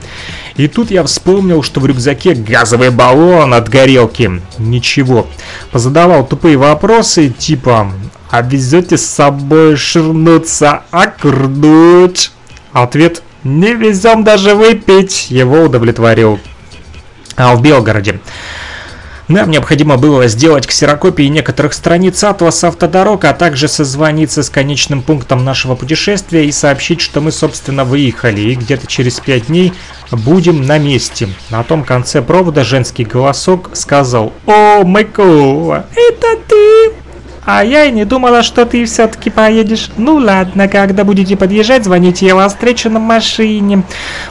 [0.56, 4.40] И тут я вспомнил, что в рюкзаке газовый баллон от горелки.
[4.56, 5.26] Ничего.
[5.70, 7.92] Позадавал тупые вопросы, типа
[8.30, 12.32] «А везете с собой ширнуться, акрдуть?»
[12.72, 16.55] Ответ «Не везем даже выпить» его удовлетворил а
[17.36, 18.20] в Белгороде.
[19.28, 25.44] Нам необходимо было сделать ксерокопии некоторых страниц атласа автодорог, а также созвониться с конечным пунктом
[25.44, 29.72] нашего путешествия и сообщить, что мы, собственно, выехали, и где-то через пять дней
[30.12, 31.28] будем на месте.
[31.50, 37.05] На том конце провода женский голосок сказал «О, Майкова, это ты!»
[37.46, 39.90] А я и не думала, что ты все-таки поедешь.
[39.96, 43.84] Ну ладно, когда будете подъезжать, звоните, я вас встречу на машине.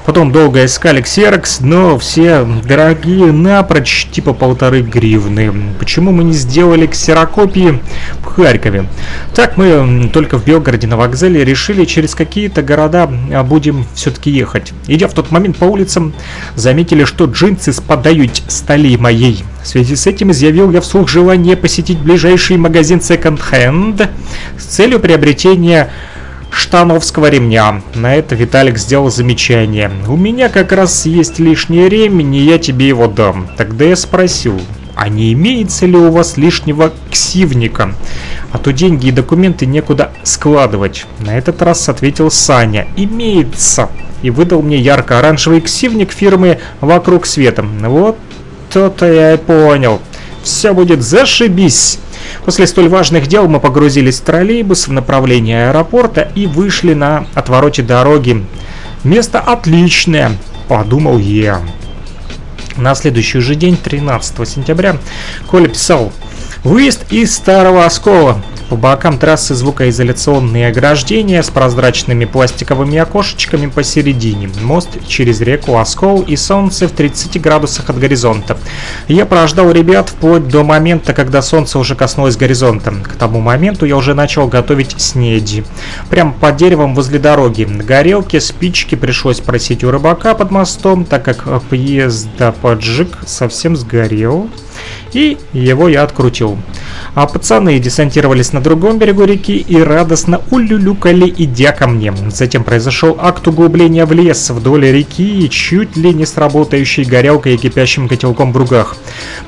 [0.06, 5.54] Потом долго искали ксерокс, но все дорогие напрочь, типа полторы гривны.
[5.80, 7.82] Почему мы не сделали ксерокопии
[8.20, 8.86] в Харькове?
[9.34, 14.74] Так мы только в Белгороде на вокзале решили, через какие-то города а, будем все-таки ехать.
[14.88, 16.14] Идя в тот момент по улицам,
[16.56, 19.46] заметили, что джинсы спадают стали моей.
[19.66, 24.08] В связи с этим изъявил я вслух желание посетить ближайший магазин Second Hand
[24.60, 25.90] с целью приобретения
[26.52, 27.82] штановского ремня.
[27.96, 29.90] На это Виталик сделал замечание.
[30.08, 33.48] У меня как раз есть лишний ремень, и я тебе его дам.
[33.58, 34.62] Тогда я спросил,
[34.94, 37.96] а не имеется ли у вас лишнего ксивника?
[38.52, 41.08] А то деньги и документы некуда складывать.
[41.22, 42.86] На этот раз ответил Саня.
[42.96, 43.90] Имеется.
[44.22, 47.64] И выдал мне ярко-оранжевый ксивник фирмы «Вокруг света».
[47.64, 48.18] Вот
[48.76, 50.02] то-то я и понял.
[50.44, 51.98] Все будет зашибись.
[52.44, 57.84] После столь важных дел мы погрузились в троллейбус в направлении аэропорта и вышли на отвороте
[57.84, 58.46] дороги.
[59.06, 60.34] Место отличное,
[60.68, 61.62] подумал я.
[62.76, 64.98] На следующий же день, 13 сентября,
[65.48, 66.12] Коля писал
[66.66, 68.42] «Выезд из Старого Оскола.
[68.70, 74.50] По бокам трассы звукоизоляционные ограждения с прозрачными пластиковыми окошечками посередине.
[74.64, 78.58] Мост через реку Оскол и солнце в 30 градусах от горизонта.
[79.08, 82.92] Я прождал ребят вплоть до момента, когда солнце уже коснулось горизонта.
[82.92, 85.64] К тому моменту я уже начал готовить снеди.
[86.10, 87.66] Прямо под деревом возле дороги.
[87.66, 94.50] Горелки, спички пришлось просить у рыбака под мостом, так как поезда поджиг совсем сгорел
[95.16, 96.58] и его я открутил.
[97.14, 102.14] А пацаны десантировались на другом берегу реки и радостно улюлюкали, идя ко мне.
[102.30, 107.58] Затем произошел акт углубления в лес вдоль реки чуть ли не с работающей горелкой и
[107.58, 108.98] кипящим котелком в ругах.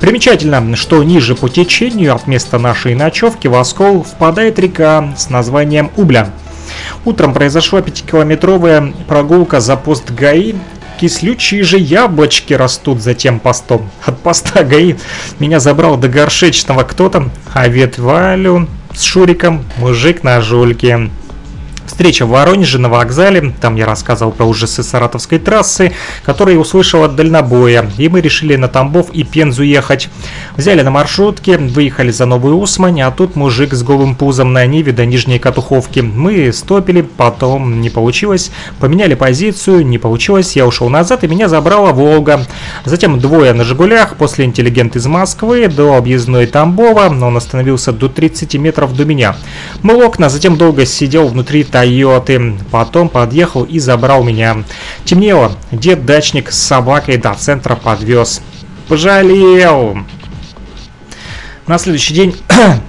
[0.00, 5.90] Примечательно, что ниже по течению от места нашей ночевки в Оскол впадает река с названием
[5.96, 6.30] Убля.
[7.04, 10.54] Утром произошла пятикилометровая прогулка за пост ГАИ
[10.98, 13.88] Кислючие же яблочки растут за тем постом.
[14.04, 14.96] От поста ГАИ
[15.38, 21.10] меня забрал до горшечного кто-то, а ветвалю с Шуриком мужик на жульке.
[21.88, 25.92] Встреча в Воронеже на вокзале, там я рассказывал про ужасы Саратовской трассы,
[26.22, 30.10] которые услышал от дальнобоя, и мы решили на Тамбов и Пензу ехать.
[30.54, 34.92] Взяли на маршрутке, выехали за Новую Усмань, а тут мужик с голым пузом на Ниве
[34.92, 36.00] до Нижней Катуховки.
[36.00, 38.50] Мы стопили, потом не получилось,
[38.80, 42.46] поменяли позицию, не получилось, я ушел назад, и меня забрала Волга.
[42.84, 48.10] Затем двое на Жигулях, после интеллигент из Москвы до объездной Тамбова, но он остановился до
[48.10, 49.36] 30 метров до меня.
[49.82, 52.54] Мыл окна, затем долго сидел внутри Тойоты.
[52.72, 54.64] Потом подъехал и забрал меня.
[55.04, 55.52] Темнело.
[55.70, 58.42] Дед-дачник с собакой до центра подвез.
[58.88, 59.96] Пожалел.
[61.68, 62.36] На следующий день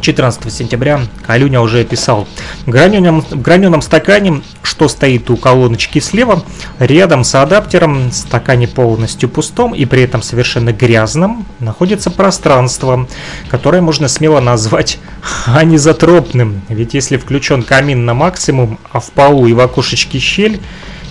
[0.00, 2.26] 14 сентября Калюня уже писал.
[2.66, 6.42] В граненом, в граненом стакане, что стоит у колоночки слева,
[6.78, 13.06] рядом с адаптером, в стакане полностью пустом и при этом совершенно грязном, находится пространство,
[13.48, 14.98] которое можно смело назвать
[15.46, 16.62] анизотропным.
[16.68, 20.60] Ведь если включен камин на максимум, а в полу и в окошечке щель,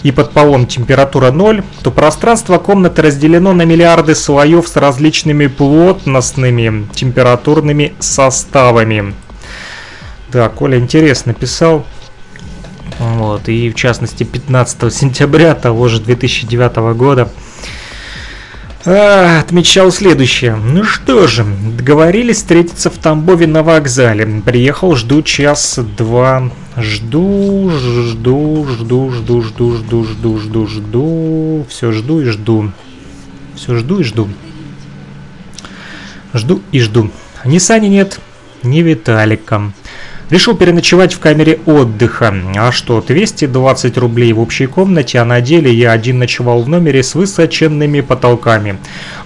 [0.03, 6.87] и под полом температура 0, то пространство комнаты разделено на миллиарды слоев с различными плотностными
[6.93, 9.13] температурными составами.
[10.31, 11.85] Да, Коля интересно писал.
[12.99, 17.29] Вот, и в частности 15 сентября того же 2009 года
[18.85, 20.55] а, отмечал следующее.
[20.55, 24.41] Ну что же, договорились встретиться в Тамбове на вокзале.
[24.45, 26.49] Приехал, жду час-два.
[26.81, 31.65] Жду, жду, жду, жду, жду, жду, жду, жду, жду.
[31.67, 32.71] Все жду и жду.
[33.55, 34.29] Все жду и жду.
[36.33, 37.11] Жду и жду.
[37.43, 38.21] Ни Сани нет,
[38.63, 39.73] ни Виталика.
[40.29, 42.31] Решил переночевать в камере отдыха.
[42.55, 47.01] А что, 220 рублей в общей комнате, а на деле я один ночевал в номере
[47.01, 48.77] с высоченными потолками.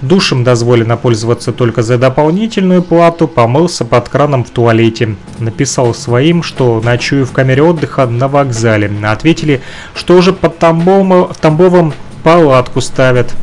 [0.02, 5.18] Душем дозволено пользоваться только за дополнительную плату, помылся под краном в туалете.
[5.40, 8.90] Написал своим, что ночую в камере отдыха на вокзале.
[9.04, 9.60] Ответили,
[9.96, 11.94] что уже под Тамбовом, Тамбовом
[12.24, 13.34] палатку ставят.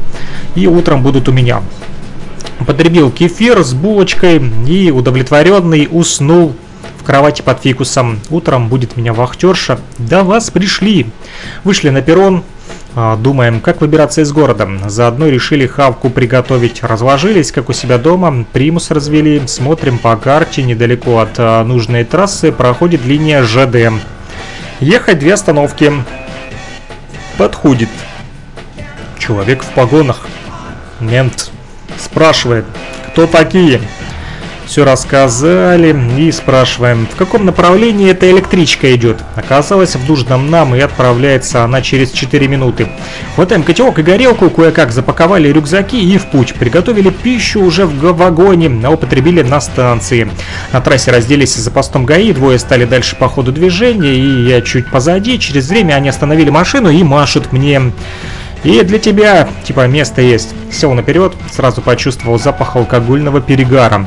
[0.54, 1.60] И утром будут у меня.
[2.66, 6.54] Потребил кефир с булочкой и удовлетворенный уснул
[7.10, 8.20] кровати под фикусом.
[8.30, 9.80] Утром будет меня вахтерша.
[9.98, 11.08] Да вас пришли.
[11.64, 12.44] Вышли на перрон.
[12.94, 14.68] А, думаем, как выбираться из города.
[14.86, 16.84] Заодно решили хавку приготовить.
[16.84, 19.42] Разложились, как у себя дома, примус развели.
[19.48, 23.92] Смотрим по карте, недалеко от а, нужной трассы проходит линия ЖД.
[24.78, 25.92] Ехать две остановки.
[27.38, 27.88] Подходит.
[29.18, 30.28] Человек в погонах.
[31.00, 31.50] Мент
[31.98, 32.66] спрашивает,
[33.08, 33.80] кто такие?
[34.70, 39.16] Все рассказали и спрашиваем, в каком направлении эта электричка идет.
[39.34, 42.88] Оказалось, в нужном нам и отправляется она через 4 минуты.
[43.34, 46.54] Хватаем котелок и горелку, кое-как запаковали рюкзаки и в путь.
[46.54, 50.30] Приготовили пищу уже в вагоне, а употребили на станции.
[50.72, 54.88] На трассе разделись за постом ГАИ, двое стали дальше по ходу движения, и я чуть
[54.88, 55.40] позади.
[55.40, 57.90] Через время они остановили машину и машут мне.
[58.62, 60.54] И для тебя, типа, место есть.
[60.70, 64.06] Сел наперед, сразу почувствовал запах алкогольного перегара.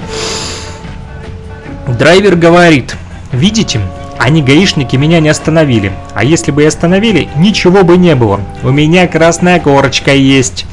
[1.87, 2.95] Драйвер говорит,
[3.31, 3.81] видите,
[4.19, 5.91] они гаишники меня не остановили.
[6.13, 8.39] А если бы и остановили, ничего бы не было.
[8.61, 10.65] У меня красная корочка есть.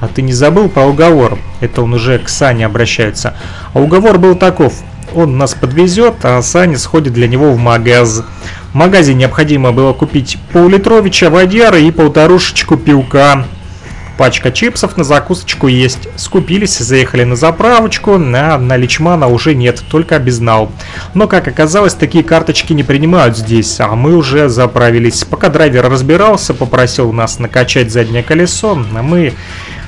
[0.00, 1.38] А ты не забыл про уговор?
[1.60, 3.34] Это он уже к Сане обращается.
[3.72, 4.74] А уговор был таков.
[5.14, 8.24] Он нас подвезет, а Саня сходит для него в магаз.
[8.74, 13.46] В магазе необходимо было купить пол-литровича водяры и полторушечку пивка.
[14.18, 16.08] Пачка чипсов на закусочку есть.
[16.16, 20.72] Скупились, заехали на заправочку, на Личмана уже нет, только безнал.
[21.14, 25.22] Но, как оказалось, такие карточки не принимают здесь, а мы уже заправились.
[25.22, 29.34] Пока драйвер разбирался, попросил нас накачать заднее колесо, а мы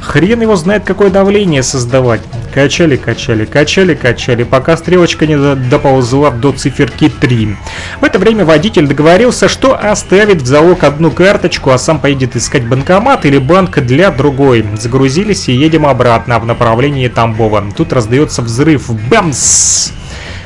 [0.00, 2.20] Хрен его знает, какое давление создавать.
[2.56, 5.36] Качали, качали, качали, качали, пока стрелочка не
[5.68, 7.54] доползла до циферки 3.
[8.00, 12.66] В это время водитель договорился, что оставит в залог одну карточку, а сам поедет искать
[12.66, 14.64] банкомат или банк для другой.
[14.80, 17.62] Загрузились и едем обратно в направлении Тамбова.
[17.76, 18.90] Тут раздается взрыв.
[19.10, 19.92] Бамс!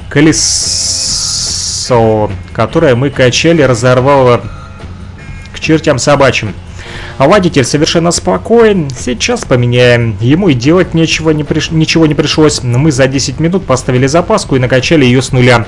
[0.09, 0.33] Колесо,
[2.53, 4.41] которое мы качали, разорвало
[5.53, 6.55] к чертям собачьим.
[7.21, 8.89] А водитель совершенно спокоен.
[8.89, 10.17] Сейчас поменяем.
[10.23, 11.71] Ему и делать нечего не приш...
[11.71, 12.63] ничего не пришлось.
[12.63, 15.67] Мы за 10 минут поставили запаску и накачали ее с нуля.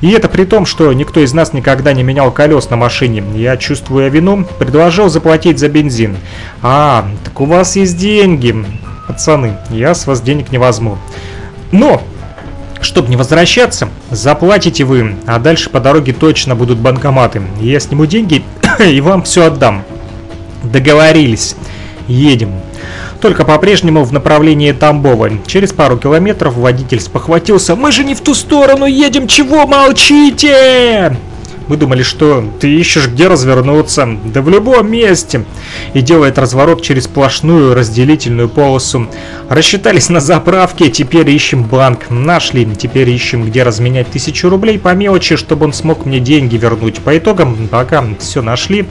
[0.00, 3.22] И это при том, что никто из нас никогда не менял колес на машине.
[3.34, 6.16] Я, чувствуя вину, предложил заплатить за бензин.
[6.62, 8.64] А, так у вас есть деньги.
[9.06, 10.96] Пацаны, я с вас денег не возьму.
[11.70, 12.02] Но
[12.80, 17.42] чтобы не возвращаться, заплатите вы, а дальше по дороге точно будут банкоматы.
[17.60, 18.42] Я сниму деньги
[18.80, 19.84] и вам все отдам.
[20.64, 21.56] Договорились.
[22.08, 22.52] Едем.
[23.20, 25.30] Только по-прежнему в направлении Тамбова.
[25.46, 27.76] Через пару километров водитель спохватился.
[27.76, 29.26] «Мы же не в ту сторону едем!
[29.26, 31.16] Чего молчите?»
[31.66, 35.44] Мы думали, что ты ищешь где развернуться, да в любом месте.
[35.94, 39.08] И делает разворот через сплошную разделительную полосу.
[39.48, 42.10] Рассчитались на заправке, теперь ищем банк.
[42.10, 46.98] Нашли, теперь ищем, где разменять тысячу рублей по мелочи, чтобы он смог мне деньги вернуть.
[46.98, 48.86] По итогам, пока все нашли,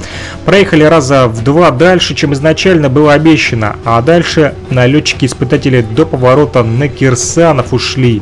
[0.45, 3.75] проехали раза в два дальше, чем изначально было обещано.
[3.85, 8.21] А дальше налетчики-испытатели до поворота на Кирсанов ушли.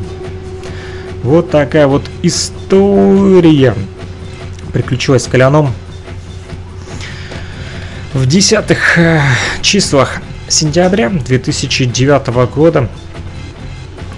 [1.22, 3.74] Вот такая вот история
[4.72, 5.72] приключилась с Коляном.
[8.12, 9.20] В десятых э,
[9.62, 10.18] числах
[10.48, 12.88] сентября 2009 года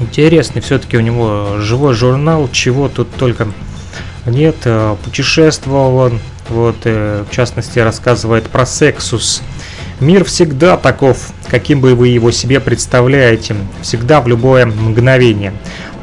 [0.01, 3.49] интересный все-таки у него живой журнал, чего тут только
[4.27, 9.43] нет, э, путешествовал он, вот, э, в частности, рассказывает про Сексус.
[10.01, 15.53] Мир всегда таков, каким бы вы его себе представляете, всегда в любое мгновение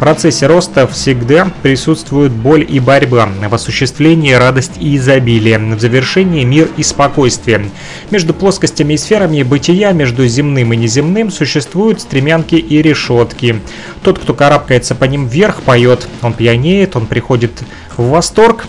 [0.02, 6.70] процессе роста всегда присутствует боль и борьба, в осуществлении радость и изобилие, в завершении мир
[6.76, 7.70] и спокойствие.
[8.10, 13.62] Между плоскостями и сферами бытия, между земным и неземным, существуют стремянки и решетки.
[14.02, 17.52] Тот, кто карабкается по ним вверх, поет, он пьянеет, он приходит
[17.96, 18.66] в восторг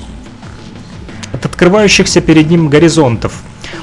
[1.33, 3.33] от открывающихся перед ним горизонтов.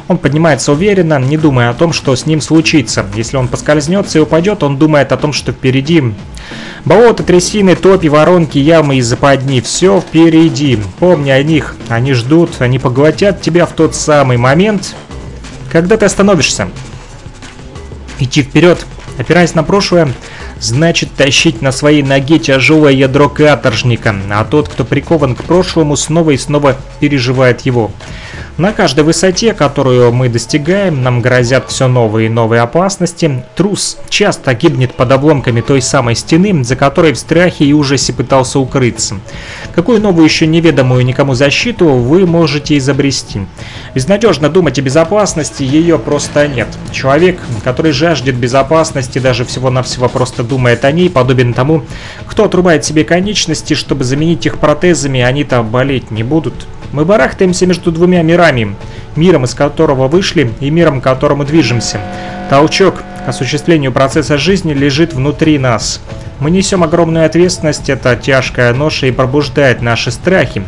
[0.08, 3.08] Он поднимается уверенно, не думая о том, что с ним случится.
[3.16, 6.14] Если он поскользнется и упадет, он думает о том, что впереди.
[6.86, 9.60] Болото, трясины, топи, воронки, ямы и западни.
[9.60, 10.80] Все впереди.
[11.00, 11.76] Помни о них.
[11.88, 14.96] Они ждут, они поглотят тебя в тот самый момент,
[15.72, 16.70] когда ты остановишься.
[18.20, 18.86] Идти вперед,
[19.18, 20.10] опираясь на прошлое,
[20.60, 26.32] значит тащить на своей ноге тяжелое ядро каторжника, а тот, кто прикован к прошлому, снова
[26.32, 27.92] и снова переживает его.
[28.60, 33.42] На каждой высоте, которую мы достигаем, нам грозят все новые и новые опасности.
[33.56, 38.60] Трус часто гибнет под обломками той самой стены, за которой в страхе и ужасе пытался
[38.60, 39.16] укрыться.
[39.74, 43.48] Какую новую еще неведомую никому защиту вы можете изобрести?
[43.96, 46.68] Безнадежно думать о безопасности, ее просто нет.
[46.92, 51.84] Человек, который жаждет безопасности, даже всего-навсего просто думает о ней, подобен тому,
[52.28, 56.68] кто отрубает себе конечности, чтобы заменить их протезами, они-то болеть не будут.
[56.92, 58.76] Мы барахтаемся между двумя мирами.
[59.16, 62.00] миром, из которого вышли, и миром, к которому движемся.
[62.50, 62.96] Толчок
[63.26, 66.02] к осуществлению процесса жизни лежит внутри нас.
[66.40, 70.64] Мы несем огромную ответственность, это тяжкая ноша и пробуждает наши страхи.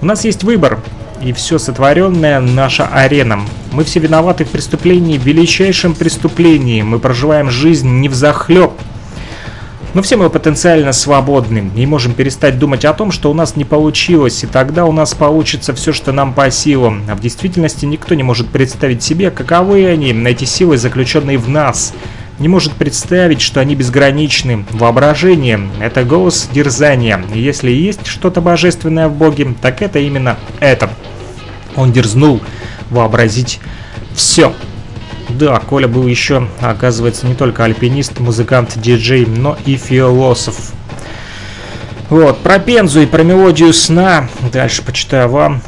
[0.00, 0.78] У нас есть выбор,
[1.20, 3.40] и все сотворенное наша арена.
[3.72, 6.82] Мы все виноваты в преступлении, в величайшем преступлении.
[6.82, 8.72] Мы проживаем жизнь не в захлеб.
[9.94, 13.64] Но все мы потенциально свободны и можем перестать думать о том, что у нас не
[13.64, 17.04] получилось, и тогда у нас получится все, что нам по силам.
[17.08, 21.94] А в действительности никто не может представить себе, каковы они, эти силы, заключенные в нас.
[22.38, 24.64] Не может представить, что они безграничны.
[24.70, 27.20] Воображение– это голос дерзания.
[27.34, 30.90] И если есть что-то божественное в Боге, так это именно это.
[31.74, 32.40] Он дерзнул
[32.90, 33.58] вообразить
[34.14, 34.52] все.
[35.28, 40.72] Да, Коля был еще, оказывается, не только альпинист, музыкант, диджей, но и философ.
[42.08, 44.26] Вот, про Пензу и про мелодию сна.
[44.50, 45.60] Дальше почитаю вам.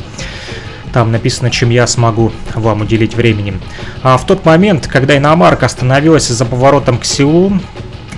[0.93, 3.59] Там написано, чем я смогу вам уделить времени.
[4.03, 7.53] А в тот момент, когда иномарка остановилась за поворотом к селу,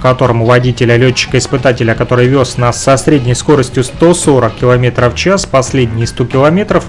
[0.02, 6.26] которому водителя, летчика-испытателя, который вез нас со средней скоростью 140 км в час, последние 100
[6.26, 6.82] км,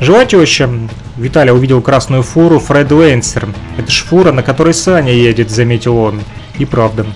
[0.00, 0.68] жила теща.
[1.16, 3.48] Виталий увидел красную фуру Фред Лейнсер.
[3.78, 6.20] Это ж фура, на которой Саня едет, заметил он.
[6.58, 7.06] И правда.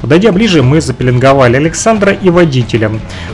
[0.00, 2.90] Подойдя ближе, мы запеленговали Александра и водителя.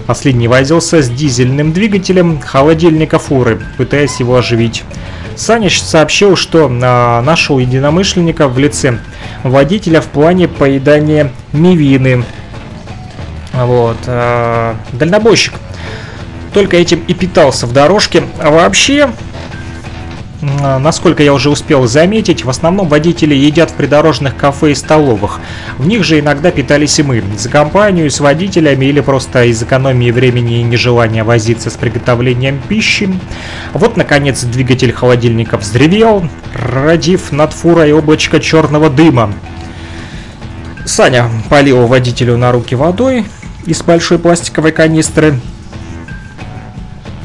[0.07, 4.85] Последний возился с дизельным двигателем холодильника фуры, пытаясь его оживить.
[5.41, 8.99] Санич сообщил, что а, нашел единомышленника в лице
[9.43, 12.25] водителя в плане поедания мивины.
[13.55, 13.97] Вот.
[14.07, 15.55] А, дальнобойщик
[16.53, 18.25] только этим и питался в дорожке.
[18.39, 19.11] А вообще,
[20.41, 25.41] насколько я уже успел заметить, в основном водители едят в придорожных кафе и столовых.
[25.79, 30.11] В них же иногда питались и мы, за компанию с водителями или просто из экономии
[30.11, 33.09] времени и нежелания возиться с приготовлением пищи.
[33.73, 39.33] Вот, наконец, двигатель холодильника взревел, родив над фурой облачко черного дыма.
[40.87, 43.27] Саня полил водителю на руки водой
[43.67, 45.39] из большой пластиковой канистры,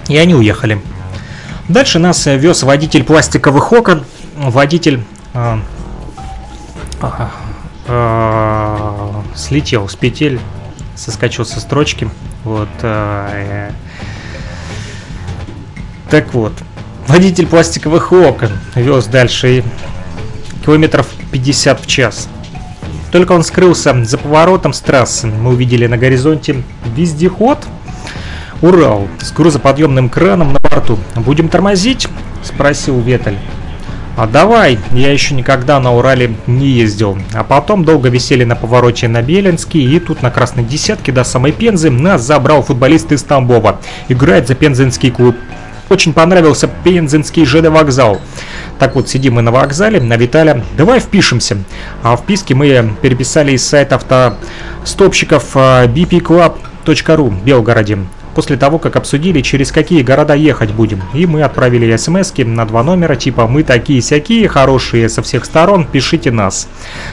[0.07, 0.79] и они уехали.
[1.67, 4.03] Дальше нас э, вез водитель пластиковых окон,
[4.35, 5.01] водитель
[5.33, 5.57] э,
[7.01, 7.27] э,
[7.87, 10.39] э, слетел с петель,
[10.95, 12.07] соскочил со строчки.
[12.43, 12.69] Вот.
[12.83, 13.71] Э,
[16.11, 16.53] так вот,
[17.07, 19.63] водитель пластиковых окон вез дальше
[20.63, 22.29] километров 50 в час.
[23.11, 26.63] Только он скрылся за поворотом с трассы, мы увидели на горизонте
[26.95, 27.57] вездеход–
[28.65, 30.97] Урал с грузоподъемным краном на борту.
[31.15, 32.07] Будем тормозить?
[32.41, 33.37] Спросил Ветель.
[34.17, 37.15] А давай, я еще никогда на Урале не ездил.
[37.35, 41.51] А потом долго висели на повороте на Белинский, и тут на красной десятке до самой
[41.51, 43.79] Пензы нас забрал футболист из Тамбова.
[44.07, 45.35] Играет за пензенский клуб.
[45.89, 48.19] Очень понравился пензенский ЖД вокзал.
[48.79, 50.63] Так вот, сидим мы на вокзале, на Виталя.
[50.75, 51.59] Давай впишемся.
[52.01, 57.99] А вписки мы переписали из сайта автостопщиков bpclub.ru в Белгороде
[58.35, 61.01] после того, как обсудили, через какие города ехать будем.
[61.13, 66.31] И мы отправили смс на два номера, типа «Мы такие-сякие, хорошие со всех сторон, пишите
[66.31, 66.67] нас».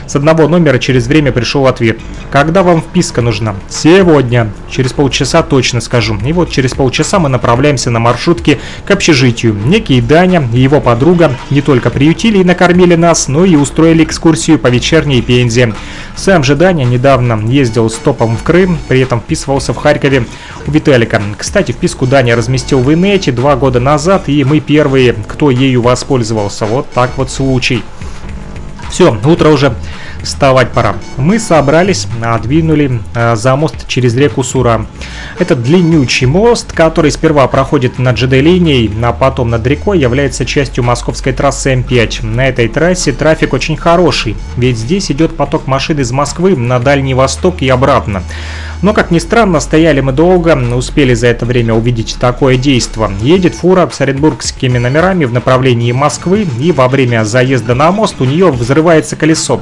[0.05, 1.99] С одного номера через время пришел ответ.
[2.29, 4.51] «Когда вам вписка нужна?» «Сегодня».
[4.69, 6.17] Через полчаса точно скажу.
[6.25, 9.53] И вот через полчаса мы направляемся на маршрутке к общежитию.
[9.53, 14.59] Некий Даня и его подруга не только приютили и накормили нас, но и устроили экскурсию
[14.59, 15.73] по вечерней Пензе.
[16.15, 20.25] Сам же Даня недавно ездил с топом в Крым, при этом вписывался в Харькове
[20.67, 21.37] у Виталика Америка.
[21.37, 26.65] Кстати, вписку Даня разместил в инете два года назад, и мы первые, кто ею воспользовался.
[26.65, 27.83] Вот так вот случай.
[28.89, 29.73] Все, утро уже
[30.23, 30.95] вставать пора.
[31.17, 32.07] Мы собрались,
[32.41, 34.85] двинули э, за мост через реку Сура.
[35.37, 41.33] Это длиннючий мост, который сперва проходит над ЖД-линией, а потом над рекой, является частью московской
[41.33, 42.25] трассы М5.
[42.25, 47.13] На этой трассе трафик очень хороший, ведь здесь идет поток машин из Москвы на Дальний
[47.13, 48.23] Восток и обратно.
[48.83, 53.11] Но, как ни странно, стояли мы долго, успели за это время увидеть такое действо.
[53.21, 58.25] Едет фура с оренбургскими номерами в направлении Москвы, и во время заезда на мост у
[58.25, 59.61] нее взрывается колесо.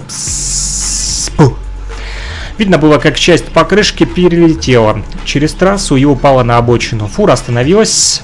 [2.57, 7.07] Видно было, как часть покрышки перелетела через трассу и упала на обочину.
[7.07, 8.21] Фура остановилась,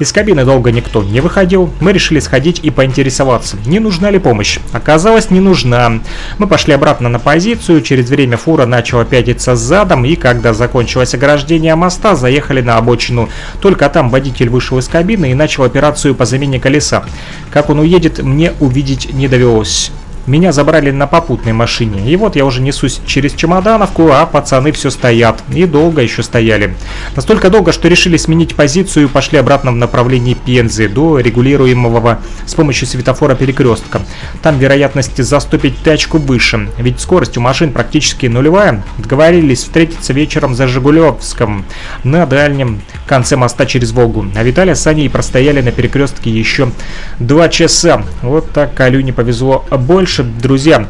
[0.00, 1.68] из кабины долго никто не выходил.
[1.78, 4.58] Мы решили сходить и поинтересоваться, не нужна ли помощь.
[4.72, 6.00] Оказалось, не нужна.
[6.38, 7.82] Мы пошли обратно на позицию.
[7.82, 13.28] Через время фура начала пятиться задом, и когда закончилось ограждение моста, заехали на обочину.
[13.60, 17.04] Только там водитель вышел из кабины и начал операцию по замене колеса.
[17.50, 19.92] Как он уедет, мне увидеть не довелось.
[20.30, 22.08] Меня забрали на попутной машине.
[22.08, 25.42] И вот я уже несусь через Чемодановку, а пацаны все стоят.
[25.52, 26.76] И долго еще стояли.
[27.16, 32.54] Настолько долго, что решили сменить позицию и пошли обратно в направлении Пензы до регулируемого с
[32.54, 34.02] помощью светофора перекрестка.
[34.40, 38.84] Там вероятность заступить тачку выше, ведь скорость у машин практически нулевая.
[38.98, 41.64] Договорились встретиться вечером за Жигулевском
[42.04, 44.26] на дальнем конце моста через Волгу.
[44.36, 46.70] А Виталия с Аней простояли на перекрестке еще
[47.18, 48.04] два часа.
[48.22, 50.19] Вот так Алюне повезло больше.
[50.22, 50.86] Друзья,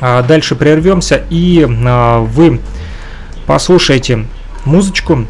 [0.00, 2.60] а дальше прервемся и а, вы
[3.46, 4.26] послушаете
[4.64, 5.26] музычку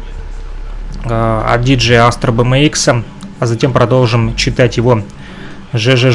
[1.05, 3.03] а, от диджея Astro BMX,
[3.39, 5.03] а затем продолжим читать его
[5.73, 6.11] ЖЖ